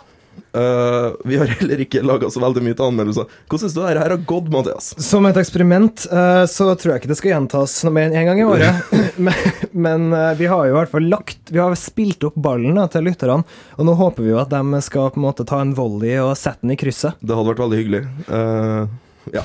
Uh, 0.54 1.14
vi 1.26 1.38
har 1.38 1.50
heller 1.50 1.82
ikke 1.82 2.02
laga 2.06 2.30
så 2.30 2.42
veldig 2.42 2.62
mye 2.62 2.78
til 2.78 2.86
anmeldelser. 2.86 3.30
Hvordan 3.50 3.62
syns 3.64 3.74
du 3.74 3.82
det 3.82 3.90
her 3.90 4.02
har 4.04 4.26
gått, 4.30 4.52
Mathias? 4.54 4.92
Som 5.02 5.26
et 5.30 5.38
eksperiment 5.42 6.06
uh, 6.14 6.46
så 6.50 6.70
tror 6.78 6.94
jeg 6.94 7.04
ikke 7.04 7.14
det 7.14 7.18
skal 7.18 7.34
gjentas 7.34 7.80
noe 7.88 7.96
mer 7.96 8.10
enn 8.12 8.20
én 8.22 8.30
gang 8.30 8.42
i 8.42 8.46
året. 8.46 8.94
men 9.26 9.54
men 9.74 10.14
uh, 10.14 10.34
vi 10.38 10.46
har 10.46 10.68
jo 10.68 10.74
i 10.74 10.78
hvert 10.78 10.92
fall 10.92 11.08
lagt 11.10 11.50
Vi 11.54 11.58
har 11.58 11.74
spilt 11.80 12.24
opp 12.28 12.38
ballen 12.38 12.78
da, 12.78 12.86
til 12.92 13.08
lytterne, 13.08 13.42
og 13.78 13.88
nå 13.88 13.96
håper 13.98 14.26
vi 14.26 14.34
jo 14.34 14.42
at 14.42 14.54
de 14.54 14.82
skal 14.86 15.10
på 15.14 15.22
en 15.22 15.26
måte 15.26 15.46
ta 15.50 15.62
en 15.64 15.74
volley 15.78 16.20
og 16.22 16.36
sette 16.38 16.62
den 16.62 16.76
i 16.76 16.78
krysset. 16.80 17.18
Det 17.22 17.34
hadde 17.34 17.50
vært 17.50 17.64
veldig 17.64 17.80
hyggelig. 17.82 18.04
Eh, 18.30 18.94
ja. 19.32 19.44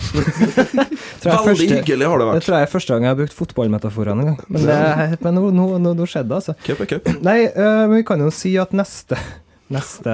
Veldig 1.22 1.68
hyggelig 1.70 2.06
har 2.08 2.18
det 2.18 2.24
Det 2.26 2.32
vært. 2.32 2.46
tror 2.46 2.56
jeg 2.56 2.66
er 2.66 2.72
første 2.72 2.94
gang 2.94 3.06
jeg 3.06 3.12
har 3.12 3.18
brukt 3.20 3.36
fotballmetaforene 3.38 4.24
en 4.24 4.30
gang. 4.32 4.40
Men, 4.48 4.64
det, 4.66 5.18
men 5.22 5.38
nå, 5.38 5.44
nå, 5.54 5.66
nå, 5.84 6.06
skjedde 6.08 6.30
det, 6.32 6.40
altså. 6.40 6.56
Cup 6.66 6.82
er 6.82 6.90
cup. 6.94 7.10
Nei, 7.24 7.38
uh, 7.54 7.84
men 7.86 8.00
vi 8.00 8.06
kan 8.08 8.24
jo 8.24 8.30
si 8.34 8.56
at 8.58 8.74
neste 8.76 9.18
Neste 9.74 10.12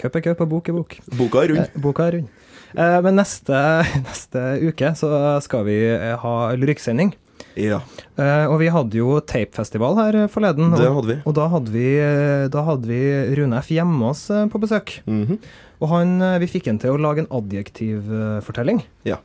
Cup 0.00 0.16
er 0.18 0.24
cup 0.26 0.40
og 0.42 0.50
bok 0.50 0.68
er 0.68 0.74
bok. 0.74 0.96
Boka 1.14 1.44
er 1.44 1.52
rund. 1.54 1.60
Eh, 1.62 1.80
Boka 1.80 2.08
er 2.10 2.16
rund. 2.18 2.28
Eh, 2.74 2.98
men 3.06 3.16
neste, 3.20 3.60
neste 4.08 4.42
uke 4.66 4.90
så 4.98 5.10
skal 5.44 5.64
vi 5.68 5.76
eh, 5.94 6.16
ha 6.18 6.32
lyrikksending. 6.58 7.14
Ja, 7.58 7.82
Uh, 8.18 8.50
og 8.50 8.56
vi 8.58 8.66
hadde 8.74 8.98
jo 8.98 9.20
tapefestival 9.22 9.94
her 9.94 10.16
eh, 10.24 10.30
forleden. 10.32 10.72
det 10.74 10.88
hadde 10.90 11.06
vi. 11.06 11.16
og 11.22 11.34
da 11.36 11.44
hadde 11.52 11.70
vi, 11.70 11.84
eh, 12.02 12.48
da 12.50 12.64
hadde 12.66 12.88
vi 12.90 12.98
Rune 13.38 13.60
F. 13.60 13.68
hjemme 13.70 14.08
oss 14.10 14.24
på 14.26 14.58
besøk. 14.58 14.96
Mhm. 15.06 15.38
Og 15.78 15.92
han, 15.92 16.16
vi 16.42 16.48
fikk 16.50 16.66
han 16.66 16.80
til 16.82 16.96
å 16.96 16.98
lage 16.98 17.22
en 17.22 17.30
adjektivfortelling. 17.30 18.80
Ja. 19.06 19.20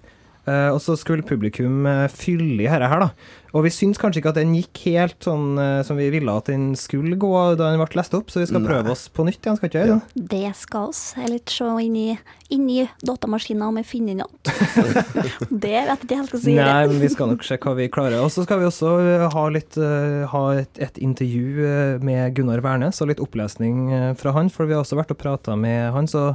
Uh, 0.46 0.76
og 0.76 0.80
så 0.84 0.93
skulle 1.00 1.26
publikum 1.26 1.88
fylle 2.13 2.62
i 2.62 2.69
dette 2.69 2.89
her, 2.91 3.02
da. 3.02 3.10
Og 3.54 3.68
vi 3.68 3.70
syns 3.70 4.00
kanskje 4.02 4.22
ikke 4.22 4.32
at 4.34 4.39
den 4.39 4.56
gikk 4.58 4.80
helt 4.88 5.22
sånn 5.22 5.60
eh, 5.62 5.82
som 5.86 6.00
vi 6.00 6.08
ville 6.13 6.34
at 6.34 6.50
den 6.50 6.72
skulle 6.80 7.20
gå 7.22 7.30
da 7.54 7.70
den 7.70 7.78
ble 7.78 8.00
lest 8.00 8.16
opp, 8.18 8.32
så 8.34 8.42
vi 8.42 8.48
skal 8.50 8.63
Nei. 8.63 8.70
prøve 8.72 8.94
oss 8.96 9.06
på 9.13 9.26
nytt 9.28 9.46
igjen, 9.46 9.60
skal 9.60 9.70
ikke 9.70 9.78
vi 9.78 9.84
gjøre 9.84 9.98
det? 10.00 10.24
Det 10.32 10.54
skal 10.58 10.88
oss. 10.89 11.02
Litt 11.30 11.54
se 11.54 11.68
inn 11.86 11.98
i, 12.00 12.08
inn 12.56 12.63
i 12.74 12.80
datamaskinen 13.06 13.68
om 13.68 13.78
vi 13.78 13.84
finner 13.86 14.24
noe. 14.24 14.32
det 15.66 15.76
vet 15.76 15.92
jeg 15.92 16.00
ikke 16.00 16.18
helt 16.18 16.34
hva 16.34 16.39
jeg 16.39 16.46
sier. 16.48 16.62
Nei, 16.63 16.88
men 16.89 17.04
vi 17.04 17.12
skal 17.13 17.30
nok 17.30 17.46
se 17.46 17.60
hva 17.62 17.76
vi 17.78 17.88
klarer. 17.94 18.24
Og 18.26 18.32
så 18.34 18.46
skal 18.48 18.63
vi 18.63 18.70
også 18.72 18.96
eh, 19.04 19.28
ha, 19.36 19.44
litt, 19.54 19.78
eh, 19.78 20.24
ha 20.34 20.44
et, 20.63 20.82
et 20.88 20.98
intervju 21.06 22.00
med 22.02 22.34
Gunnar 22.39 22.63
Wærnes, 22.66 23.04
og 23.06 23.12
litt 23.12 23.22
opplesning 23.22 24.16
fra 24.18 24.34
han, 24.34 24.50
for 24.50 24.66
vi 24.66 24.74
har 24.74 24.82
også 24.82 24.98
vært 24.98 25.13
og 25.13 25.22
prata 25.22 25.60
med 25.60 25.94
han, 25.94 26.10
så 26.10 26.34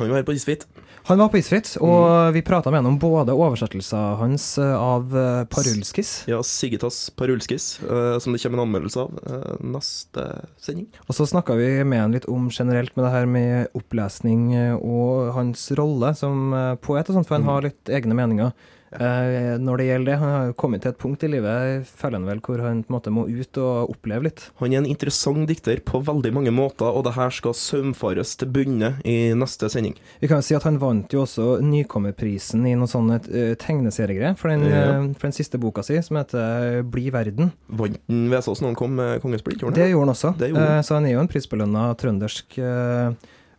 Han 0.00 0.10
var 0.10 0.18
her 0.18 0.26
på 0.26 0.34
Isfit. 0.34 0.66
Han 1.06 1.20
var 1.22 1.30
på 1.30 1.38
Isfritt, 1.38 1.76
og 1.78 2.34
vi 2.34 2.42
prata 2.42 2.72
med 2.74 2.82
han 2.82 2.88
om 2.90 2.98
både 2.98 3.34
oversettelser 3.36 4.18
hans 4.18 4.48
av 4.58 5.14
Parulskis, 5.52 6.24
Ja, 6.26 6.40
Sigitas 6.56 6.98
Parulskis, 7.16 7.66
uh, 7.84 8.16
som 8.22 8.32
det 8.32 8.40
kommer 8.42 8.60
en 8.60 8.66
anmeldelse 8.66 9.02
av 9.04 9.18
uh, 9.26 9.66
neste 9.76 10.24
sending. 10.62 10.88
og 11.06 11.18
så 11.18 11.28
snakka 11.28 11.56
vi 11.58 11.68
med 11.84 12.02
han 12.02 12.16
litt 12.16 12.28
om 12.32 12.48
generelt 12.50 12.94
med 12.96 13.06
det 13.06 13.12
her 13.12 13.28
med 13.30 13.76
opplesning 13.76 14.48
eh, 14.56 14.74
og 14.76 15.34
hans 15.36 15.68
rolle 15.76 16.12
som 16.16 16.54
poet 16.82 17.08
og 17.10 17.18
sånt, 17.18 17.28
for 17.28 17.38
han 17.38 17.48
har 17.48 17.66
litt 17.68 17.92
egne 17.92 18.16
meninger. 18.16 18.54
Eh, 18.92 19.56
når 19.58 19.80
det 19.80 19.86
gjelder 19.88 20.06
det, 20.12 20.18
Han 20.20 20.30
har 20.30 20.52
kommet 20.54 20.82
til 20.84 20.92
et 20.92 20.98
punkt 20.98 21.24
i 21.26 21.28
livet 21.28 21.86
føler 21.98 22.20
han 22.20 22.26
vel, 22.28 22.40
hvor 22.40 22.60
han 22.62 22.84
på 22.84 22.92
en 22.92 22.96
måte 22.96 23.10
må 23.12 23.24
ut 23.28 23.58
og 23.58 23.90
oppleve 23.96 24.28
litt. 24.28 24.44
Han 24.60 24.72
er 24.72 24.78
en 24.78 24.86
interessant 24.86 25.46
dikter 25.50 25.80
på 25.84 26.00
veldig 26.06 26.32
mange 26.32 26.52
måter, 26.54 26.86
og 26.86 27.04
det 27.04 27.14
her 27.16 27.30
skal 27.34 27.52
saumfares 27.58 28.36
til 28.38 28.48
bunne 28.54 28.94
i 29.04 29.32
neste 29.34 29.68
sending. 29.72 29.96
Vi 30.22 30.28
kan 30.30 30.38
jo 30.38 30.46
si 30.46 30.54
at 30.54 30.62
han 30.68 30.78
vant 30.82 31.12
jo 31.12 31.24
også 31.24 31.58
Nykommerprisen 31.66 32.66
i 32.68 32.74
noen 32.78 32.90
sånne 32.90 33.18
uh, 33.26 33.54
tegneseriegreier 33.60 34.36
for, 34.38 34.48
den, 34.54 34.66
Ja. 34.70 34.82
eh, 35.00 35.12
for 35.18 35.28
den 35.28 35.36
siste 35.36 35.58
boka 35.58 35.82
si, 35.86 35.98
som 36.02 36.16
heter 36.20 36.82
Bli 36.86 37.10
verden. 37.10 37.52
Vant 37.68 37.98
han 38.08 38.28
Vesaas 38.30 38.60
når 38.62 38.72
han 38.74 38.78
kom 38.78 38.94
med 38.96 39.20
Kongens 39.22 39.42
plikt? 39.42 39.66
Det 39.74 39.90
gjorde 39.90 40.06
han 40.06 40.14
også. 40.14 40.34
Det 40.38 40.50
gjorde 40.52 40.66
han. 40.66 40.78
Eh, 40.78 40.82
så 40.86 40.94
han 41.00 41.06
er 41.06 41.16
jo 41.16 41.20
en 41.24 41.28
prisbelønna 41.32 41.88
trøndersk 41.98 42.58
eh, 42.62 43.10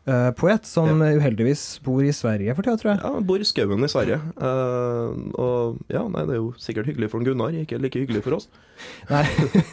eh, 0.08 0.30
poet, 0.39 0.65
som 0.67 1.02
uheldigvis 1.04 1.65
bor 1.86 2.02
i 2.06 2.13
Sverige 2.15 2.56
for 2.58 2.63
tida, 2.67 2.78
tror 2.82 2.91
jeg. 2.93 3.02
Ja, 3.04 3.12
han 3.17 3.28
bor 3.28 3.41
i 3.43 3.48
skauen 3.48 3.84
i 3.84 3.89
Sverige. 3.91 4.17
Uh, 4.39 5.12
og 5.38 5.82
ja, 5.91 6.04
nei, 6.10 6.24
det 6.30 6.38
er 6.38 6.41
jo 6.41 6.54
sikkert 6.62 6.88
hyggelig 6.89 7.12
for 7.13 7.26
Gunnar, 7.28 7.54
ikke 7.63 7.80
like 7.84 8.00
hyggelig 8.02 8.24
for 8.26 8.38
oss. 8.39 8.48
Nei, 9.10 9.24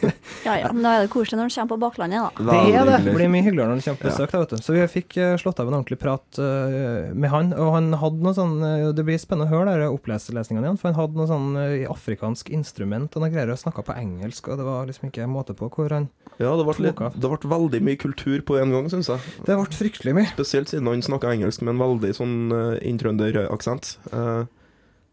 Ja 0.47 0.55
ja, 0.57 0.69
men 0.73 0.81
da 0.81 0.95
er 0.97 1.03
det 1.05 1.11
koselig 1.13 1.37
når 1.37 1.45
han 1.45 1.53
kommer 1.53 1.71
på 1.75 1.77
baklandet, 1.83 2.23
da. 2.39 2.45
det 2.49 2.75
er 2.79 2.87
det. 2.89 2.95
Det 3.05 3.13
blir 3.13 3.29
mye 3.29 3.45
hyggeligere 3.45 3.69
når 3.69 3.77
han 3.77 3.83
kommer 3.85 4.01
på 4.01 4.07
Ja. 4.09 4.13
besøk. 4.15 4.31
Da, 4.33 4.39
vet 4.41 4.53
du. 4.55 4.63
Så 4.65 4.73
vi 4.75 4.85
fikk 4.89 5.17
eh, 5.21 5.35
slått 5.41 5.59
av 5.61 5.69
en 5.69 5.77
ordentlig 5.77 5.99
prat 6.01 6.39
uh, 6.41 7.13
med 7.13 7.29
han. 7.29 7.51
Og 7.53 7.69
han 7.75 7.91
hadde 8.01 8.25
noe 8.25 8.33
sånn 8.37 8.55
Det 8.97 9.05
blir 9.05 9.19
spennende 9.21 9.45
å 9.49 9.53
høre 9.53 9.75
de 9.83 9.89
opplesningene 9.93 10.65
igjen, 10.65 10.79
for 10.81 10.89
han 10.89 10.97
hadde 10.97 11.19
noe 11.21 11.29
sånn 11.29 11.59
afrikansk 11.93 12.49
instrument 12.55 13.13
og 13.15 13.21
noe 13.23 13.29
greier 13.33 13.51
og 13.53 13.61
snakka 13.61 13.85
på 13.85 13.95
engelsk, 13.97 14.49
og 14.49 14.57
det 14.59 14.65
var 14.67 14.89
liksom 14.89 15.09
ikke 15.11 15.27
måte 15.29 15.53
på 15.57 15.69
hvor 15.71 15.93
han 15.93 16.09
Ja, 16.41 16.51
det 16.57 16.65
ble, 16.67 16.75
litt, 16.87 16.97
Tok 16.97 17.05
av. 17.11 17.19
det 17.21 17.29
ble 17.31 17.51
veldig 17.53 17.81
mye 17.85 17.99
kultur 18.01 18.41
på 18.47 18.57
en 18.59 18.73
gang, 18.73 18.89
syns 18.91 19.09
jeg. 19.13 19.21
Det 19.45 19.55
ble 19.55 19.69
fryktelig 19.77 20.15
mye. 20.17 20.24
Spesielt 20.33 20.71
siden 20.71 20.89
han 20.89 21.03
snakka 21.05 21.33
engelsk 21.33 21.63
med 21.63 21.75
en 21.75 21.83
veldig 21.83 22.11
sånn 22.17 22.35
uh, 22.53 22.75
inntrønderaksent. 22.81 23.95
Uh, 24.13 24.43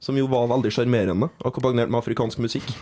som 0.02 0.18
jo 0.18 0.26
var 0.26 0.48
veldig 0.50 0.72
sjarmerende, 0.74 1.28
akkompagnert 1.46 1.92
med 1.92 2.00
afrikansk 2.02 2.42
musikk. 2.42 2.72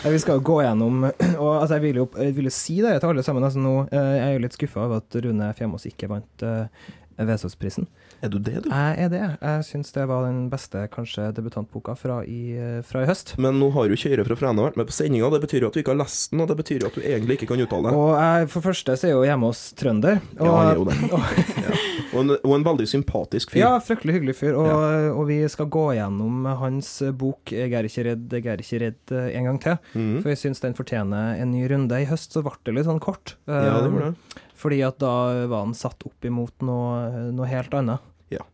Ja, 0.00 0.08
vi 0.10 0.18
skal 0.22 0.38
jo 0.38 0.44
gå 0.46 0.54
gjennom 0.64 1.02
og 1.42 1.50
altså, 1.50 1.76
jeg, 1.76 1.82
vil 1.82 1.98
jo, 2.00 2.06
jeg 2.16 2.32
vil 2.36 2.48
jo 2.48 2.52
si 2.54 2.78
det 2.80 2.94
til 3.02 3.10
alle 3.10 3.24
sammen. 3.26 3.44
Altså, 3.44 3.60
nå, 3.60 3.74
eh, 3.92 4.12
jeg 4.16 4.22
er 4.24 4.32
jo 4.32 4.42
litt 4.46 4.56
skuffa 4.56 4.86
over 4.86 5.02
at 5.02 5.18
Rune 5.26 5.50
Fjemos 5.58 5.84
ikke 5.90 6.08
vant 6.08 6.44
uh, 6.46 6.86
Vesaasprisen. 7.28 7.86
Er 8.20 8.28
du 8.32 8.38
det, 8.38 8.64
du? 8.64 8.68
Jeg 8.70 8.96
er 9.04 9.08
det. 9.12 9.22
Jeg 9.40 9.64
syns 9.68 9.92
det 9.96 10.06
var 10.10 10.26
den 10.26 10.48
beste 10.52 10.82
kanskje 10.92 11.30
debutantboka 11.36 11.94
fra 11.96 12.20
i, 12.24 12.56
fra 12.86 13.04
i 13.04 13.08
høst. 13.08 13.34
Men 13.40 13.58
nå 13.60 13.70
har 13.76 13.88
jo 13.90 13.98
Kjøre 14.00 14.24
fra 14.24 14.36
Fræna 14.38 14.64
vært 14.64 14.78
med 14.80 14.88
på 14.88 14.96
sendinga. 14.96 15.30
Det 15.34 15.42
betyr 15.44 15.64
jo 15.64 15.70
at 15.70 15.76
du 15.76 15.80
ikke 15.82 15.94
har 15.94 16.00
lest 16.00 16.32
den, 16.32 16.42
og 16.44 16.48
det 16.50 16.56
betyr 16.60 16.84
jo 16.84 16.90
at 16.90 16.96
du 16.96 17.02
egentlig 17.04 17.36
ikke 17.38 17.50
kan 17.52 17.64
uttale 17.64 17.90
det. 17.90 17.96
Og 18.00 18.10
jeg, 18.16 18.50
for 18.54 18.66
første 18.70 18.96
så 18.96 19.08
er 19.08 19.14
jo 19.14 19.24
hjemme 19.28 19.50
hos 19.50 19.62
trønder. 19.78 20.20
Og, 20.38 20.44
Ja, 20.46 20.52
han 20.56 20.70
er 20.70 20.80
jo 20.80 20.86
det. 20.88 20.98
ja. 21.64 21.78
og, 22.10 22.20
en, 22.22 22.34
og 22.38 22.54
en 22.56 22.68
veldig 22.70 22.88
sympatisk 22.88 23.54
fyr. 23.54 23.62
Ja, 23.62 23.72
fryktelig 23.84 24.18
hyggelig 24.18 24.36
fyr. 24.40 24.58
Og, 24.60 25.10
og 25.14 25.24
vi 25.30 25.40
skal 25.52 25.70
gå 25.72 25.86
gjennom 25.98 26.48
hans 26.60 26.92
bok 27.20 27.52
'Jeg 27.52 27.72
er 27.72 27.88
ikke 27.88 28.06
redd, 28.10 28.28
jeg 28.32 28.46
er 28.46 28.64
ikke 28.64 28.82
redd' 28.84 29.16
en 29.30 29.50
gang 29.50 29.60
til. 29.60 29.76
Mm. 29.94 30.20
For 30.22 30.32
jeg 30.32 30.42
syns 30.44 30.60
den 30.64 30.76
fortjener 30.78 31.40
en 31.40 31.52
ny 31.52 31.66
runde. 31.70 32.00
I 32.00 32.08
høst 32.10 32.32
så 32.36 32.44
ble 32.44 32.56
det 32.64 32.74
litt 32.78 32.88
sånn 32.88 33.02
kort. 33.02 33.36
ja, 33.46 33.60
det 33.60 33.72
var 33.72 33.90
gjorde 33.90 34.12
det. 34.14 34.46
Fordi 34.60 34.82
at 34.84 35.00
da 35.00 35.14
var 35.48 35.64
han 35.66 35.76
satt 35.76 36.04
opp 36.08 36.26
imot 36.28 36.52
noe, 36.66 37.30
noe 37.32 37.48
helt 37.48 37.72
annet. 37.76 38.06
Ja. 38.30 38.44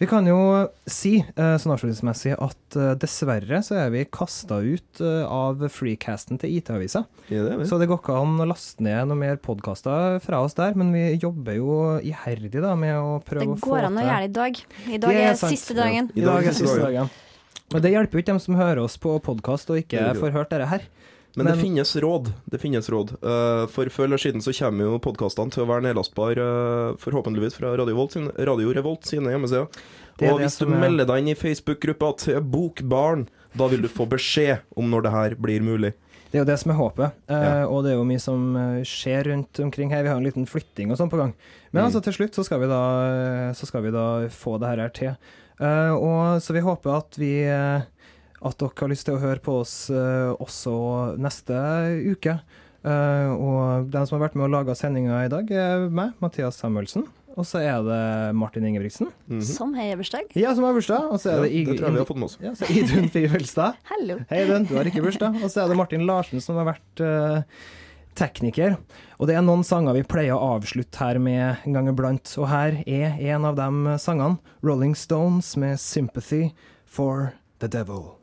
Vi 0.00 0.06
kan 0.08 0.24
jo 0.24 0.36
si 0.88 1.18
eh, 1.20 1.56
sånn 1.60 1.74
avslutningsmessig 1.74 2.30
at 2.40 2.76
eh, 2.80 2.94
dessverre 3.02 3.58
så 3.66 3.74
er 3.82 3.90
vi 3.92 4.06
kasta 4.08 4.60
ut 4.64 5.02
eh, 5.04 5.26
av 5.28 5.60
freecasten 5.74 6.40
til 6.40 6.54
IT-avisa. 6.56 7.02
Ja, 7.28 7.42
det 7.44 7.52
er 7.52 7.60
det. 7.60 7.66
Så 7.68 7.76
det 7.82 7.90
går 7.90 8.00
ikke 8.00 8.16
an 8.16 8.38
å 8.40 8.46
laste 8.48 8.86
ned 8.86 9.10
noen 9.10 9.20
mer 9.26 9.36
podkaster 9.44 10.16
fra 10.24 10.40
oss 10.46 10.56
der, 10.56 10.78
men 10.78 10.94
vi 10.96 11.04
jobber 11.20 11.58
jo 11.58 11.76
iherdig 12.00 12.54
da 12.64 12.72
med 12.78 12.96
å 12.96 13.18
prøve 13.26 13.52
å 13.52 13.58
få 13.60 13.74
går 13.74 13.90
an 13.90 14.00
å 14.00 14.06
gjøre 14.06 14.22
det 14.24 14.30
i 14.30 14.36
dag. 14.38 14.62
I 14.88 15.02
dag 15.04 15.18
er 15.18 15.32
er 15.34 15.40
siste 15.42 15.76
dagen. 15.76 16.08
I 16.16 16.24
dag 16.24 16.48
er 16.48 16.56
siste 16.56 16.80
dagen. 16.86 17.12
Men 17.74 17.84
det 17.84 17.92
hjelper 17.92 18.16
jo 18.16 18.22
ikke 18.24 18.32
dem 18.32 18.40
som 18.40 18.56
hører 18.56 18.80
oss 18.86 18.96
på 18.96 19.12
podkast 19.20 19.68
og 19.68 19.82
ikke 19.82 19.98
Det 20.00 20.14
det. 20.14 20.20
får 20.22 20.32
hørt 20.38 20.54
dette 20.54 20.70
her. 20.70 20.88
Men, 21.36 21.46
det 21.46 21.56
finnes 21.60 21.96
råd. 21.96 22.32
Det 22.50 22.58
finnes 22.58 22.88
råd. 22.90 23.12
Eh, 23.22 23.66
for 23.70 23.84
før 23.94 24.04
eller 24.08 24.18
siden 24.18 24.40
så 24.42 24.50
kommer 24.58 24.88
jo 24.88 24.98
podkastene 24.98 25.52
til 25.54 25.62
å 25.64 25.68
være 25.68 25.84
nedlastbare, 25.86 26.46
eh, 26.48 26.96
forhåpentligvis 26.98 27.54
fra 27.54 27.76
Radio, 27.78 27.94
Volt 27.94 28.12
sin, 28.16 28.30
Radio 28.38 28.72
Revolt 28.74 29.04
sine 29.06 29.30
hjemmesider. 29.30 29.68
Er 30.20 30.32
Og 30.32 30.40
hvis 30.40 30.58
du 30.58 30.64
er- 30.66 30.80
melder 30.80 31.06
deg 31.06 31.18
inn 31.18 31.28
i 31.28 31.34
Facebook-gruppa 31.34 32.16
til 32.18 32.40
Bokbarn, 32.40 33.28
da 33.56 33.68
vil 33.68 33.82
du 33.82 33.88
få 33.88 34.08
beskjed 34.08 34.60
om 34.76 34.90
når 34.90 35.02
det 35.02 35.12
her 35.12 35.34
blir 35.36 35.60
mulig. 35.60 35.92
Det 36.32 36.40
er 36.40 36.44
jo 36.44 36.44
det 36.44 36.58
som 36.58 36.72
er 36.72 36.74
håpet, 36.76 37.12
eh, 37.28 37.34
Ja. 37.60 37.66
og 37.68 37.84
det 37.84 37.92
er 37.92 37.96
jo 37.96 38.04
mye 38.04 38.20
som 38.20 38.54
skjer 38.82 39.24
rundt 39.26 39.60
omkring 39.60 39.90
her. 39.90 40.02
Vi 40.02 40.08
har 40.08 40.16
en 40.16 40.24
liten 40.24 40.44
flytting 40.46 40.90
og 40.90 40.98
sånn 40.98 41.08
på 41.10 41.16
gang. 41.18 41.34
Men 41.72 41.84
Mm. 41.84 41.86
altså 41.92 42.02
til 42.02 42.12
slutt 42.12 42.32
så 42.34 42.44
skal 42.44 42.60
vi 42.60 42.66
da, 42.66 43.52
så 43.54 43.64
skal 43.66 43.82
vi 43.82 43.90
da 43.92 44.26
få 44.28 44.58
det 44.58 44.68
her, 44.68 44.88
til. 44.88 45.16
Og 45.60 46.40
Så 46.42 46.52
vi 46.52 46.60
håper 46.60 46.96
at 46.96 47.16
vi 47.16 47.44
at 48.42 48.58
dere 48.60 48.70
har 48.78 48.88
lyst 48.92 49.06
til 49.08 49.16
å 49.16 49.22
høre 49.22 49.40
på 49.42 49.60
oss 49.64 49.74
eh, 49.90 50.30
også 50.38 51.16
neste 51.18 51.54
uke. 52.12 52.38
Eh, 52.86 53.30
og 53.34 53.88
den 53.90 54.06
som 54.06 54.18
har 54.20 54.28
vært 54.28 54.36
med 54.38 54.46
og 54.46 54.52
laga 54.54 54.76
sendinga 54.78 55.24
i 55.26 55.30
dag, 55.32 55.50
er 55.50 55.88
meg, 55.90 56.12
Mathias 56.22 56.60
Samuelsen. 56.62 57.06
Og 57.38 57.46
så 57.46 57.60
er 57.62 57.82
det 57.86 58.34
Martin 58.34 58.64
Ingebrigtsen. 58.66 59.12
Mhm. 59.30 59.42
Som 59.46 59.74
har 59.78 59.94
bursdag. 60.00 60.32
Ja, 60.34 60.50
som 60.58 60.64
har 60.66 60.74
bursdag. 60.74 61.04
Og 61.12 61.20
så 61.22 61.30
er 61.36 61.42
det, 61.44 61.50
det 61.52 61.58
Ig- 61.60 61.68
tror 61.78 61.86
jeg 61.88 61.94
vi 61.94 62.00
har 62.02 62.08
fått 62.08 62.18
med 62.18 62.26
oss. 62.30 62.38
ja, 62.42 62.50
så 62.58 62.66
Idun 62.74 63.06
Fivelstad. 63.14 63.76
Hallo. 63.92 64.16
Hei, 64.30 64.40
Idun, 64.46 64.66
du 64.66 64.74
har 64.74 64.90
ikke 64.90 65.04
bursdag. 65.06 65.38
Og 65.42 65.50
så 65.54 65.62
er 65.62 65.70
det 65.70 65.76
Martin 65.78 66.02
Larsen 66.08 66.42
som 66.42 66.58
har 66.58 66.66
vært 66.72 67.02
uh, 67.04 67.42
tekniker. 68.18 68.74
Og 69.22 69.30
det 69.30 69.36
er 69.38 69.46
noen 69.46 69.62
sanger 69.66 69.94
vi 69.94 70.02
pleier 70.10 70.34
å 70.34 70.54
avslutte 70.56 70.98
her 70.98 71.20
med 71.22 71.62
en 71.62 71.78
gang 71.78 71.90
iblant. 71.92 72.34
Og 72.42 72.50
her 72.50 72.80
er 72.90 73.14
en 73.30 73.46
av 73.52 73.54
de 73.60 73.94
sangene. 74.02 74.40
Rolling 74.66 74.96
Stones 74.98 75.54
med 75.56 75.78
'Sympathy 75.78 76.50
for 76.86 77.34
the 77.62 77.68
Devil'. 77.70 78.17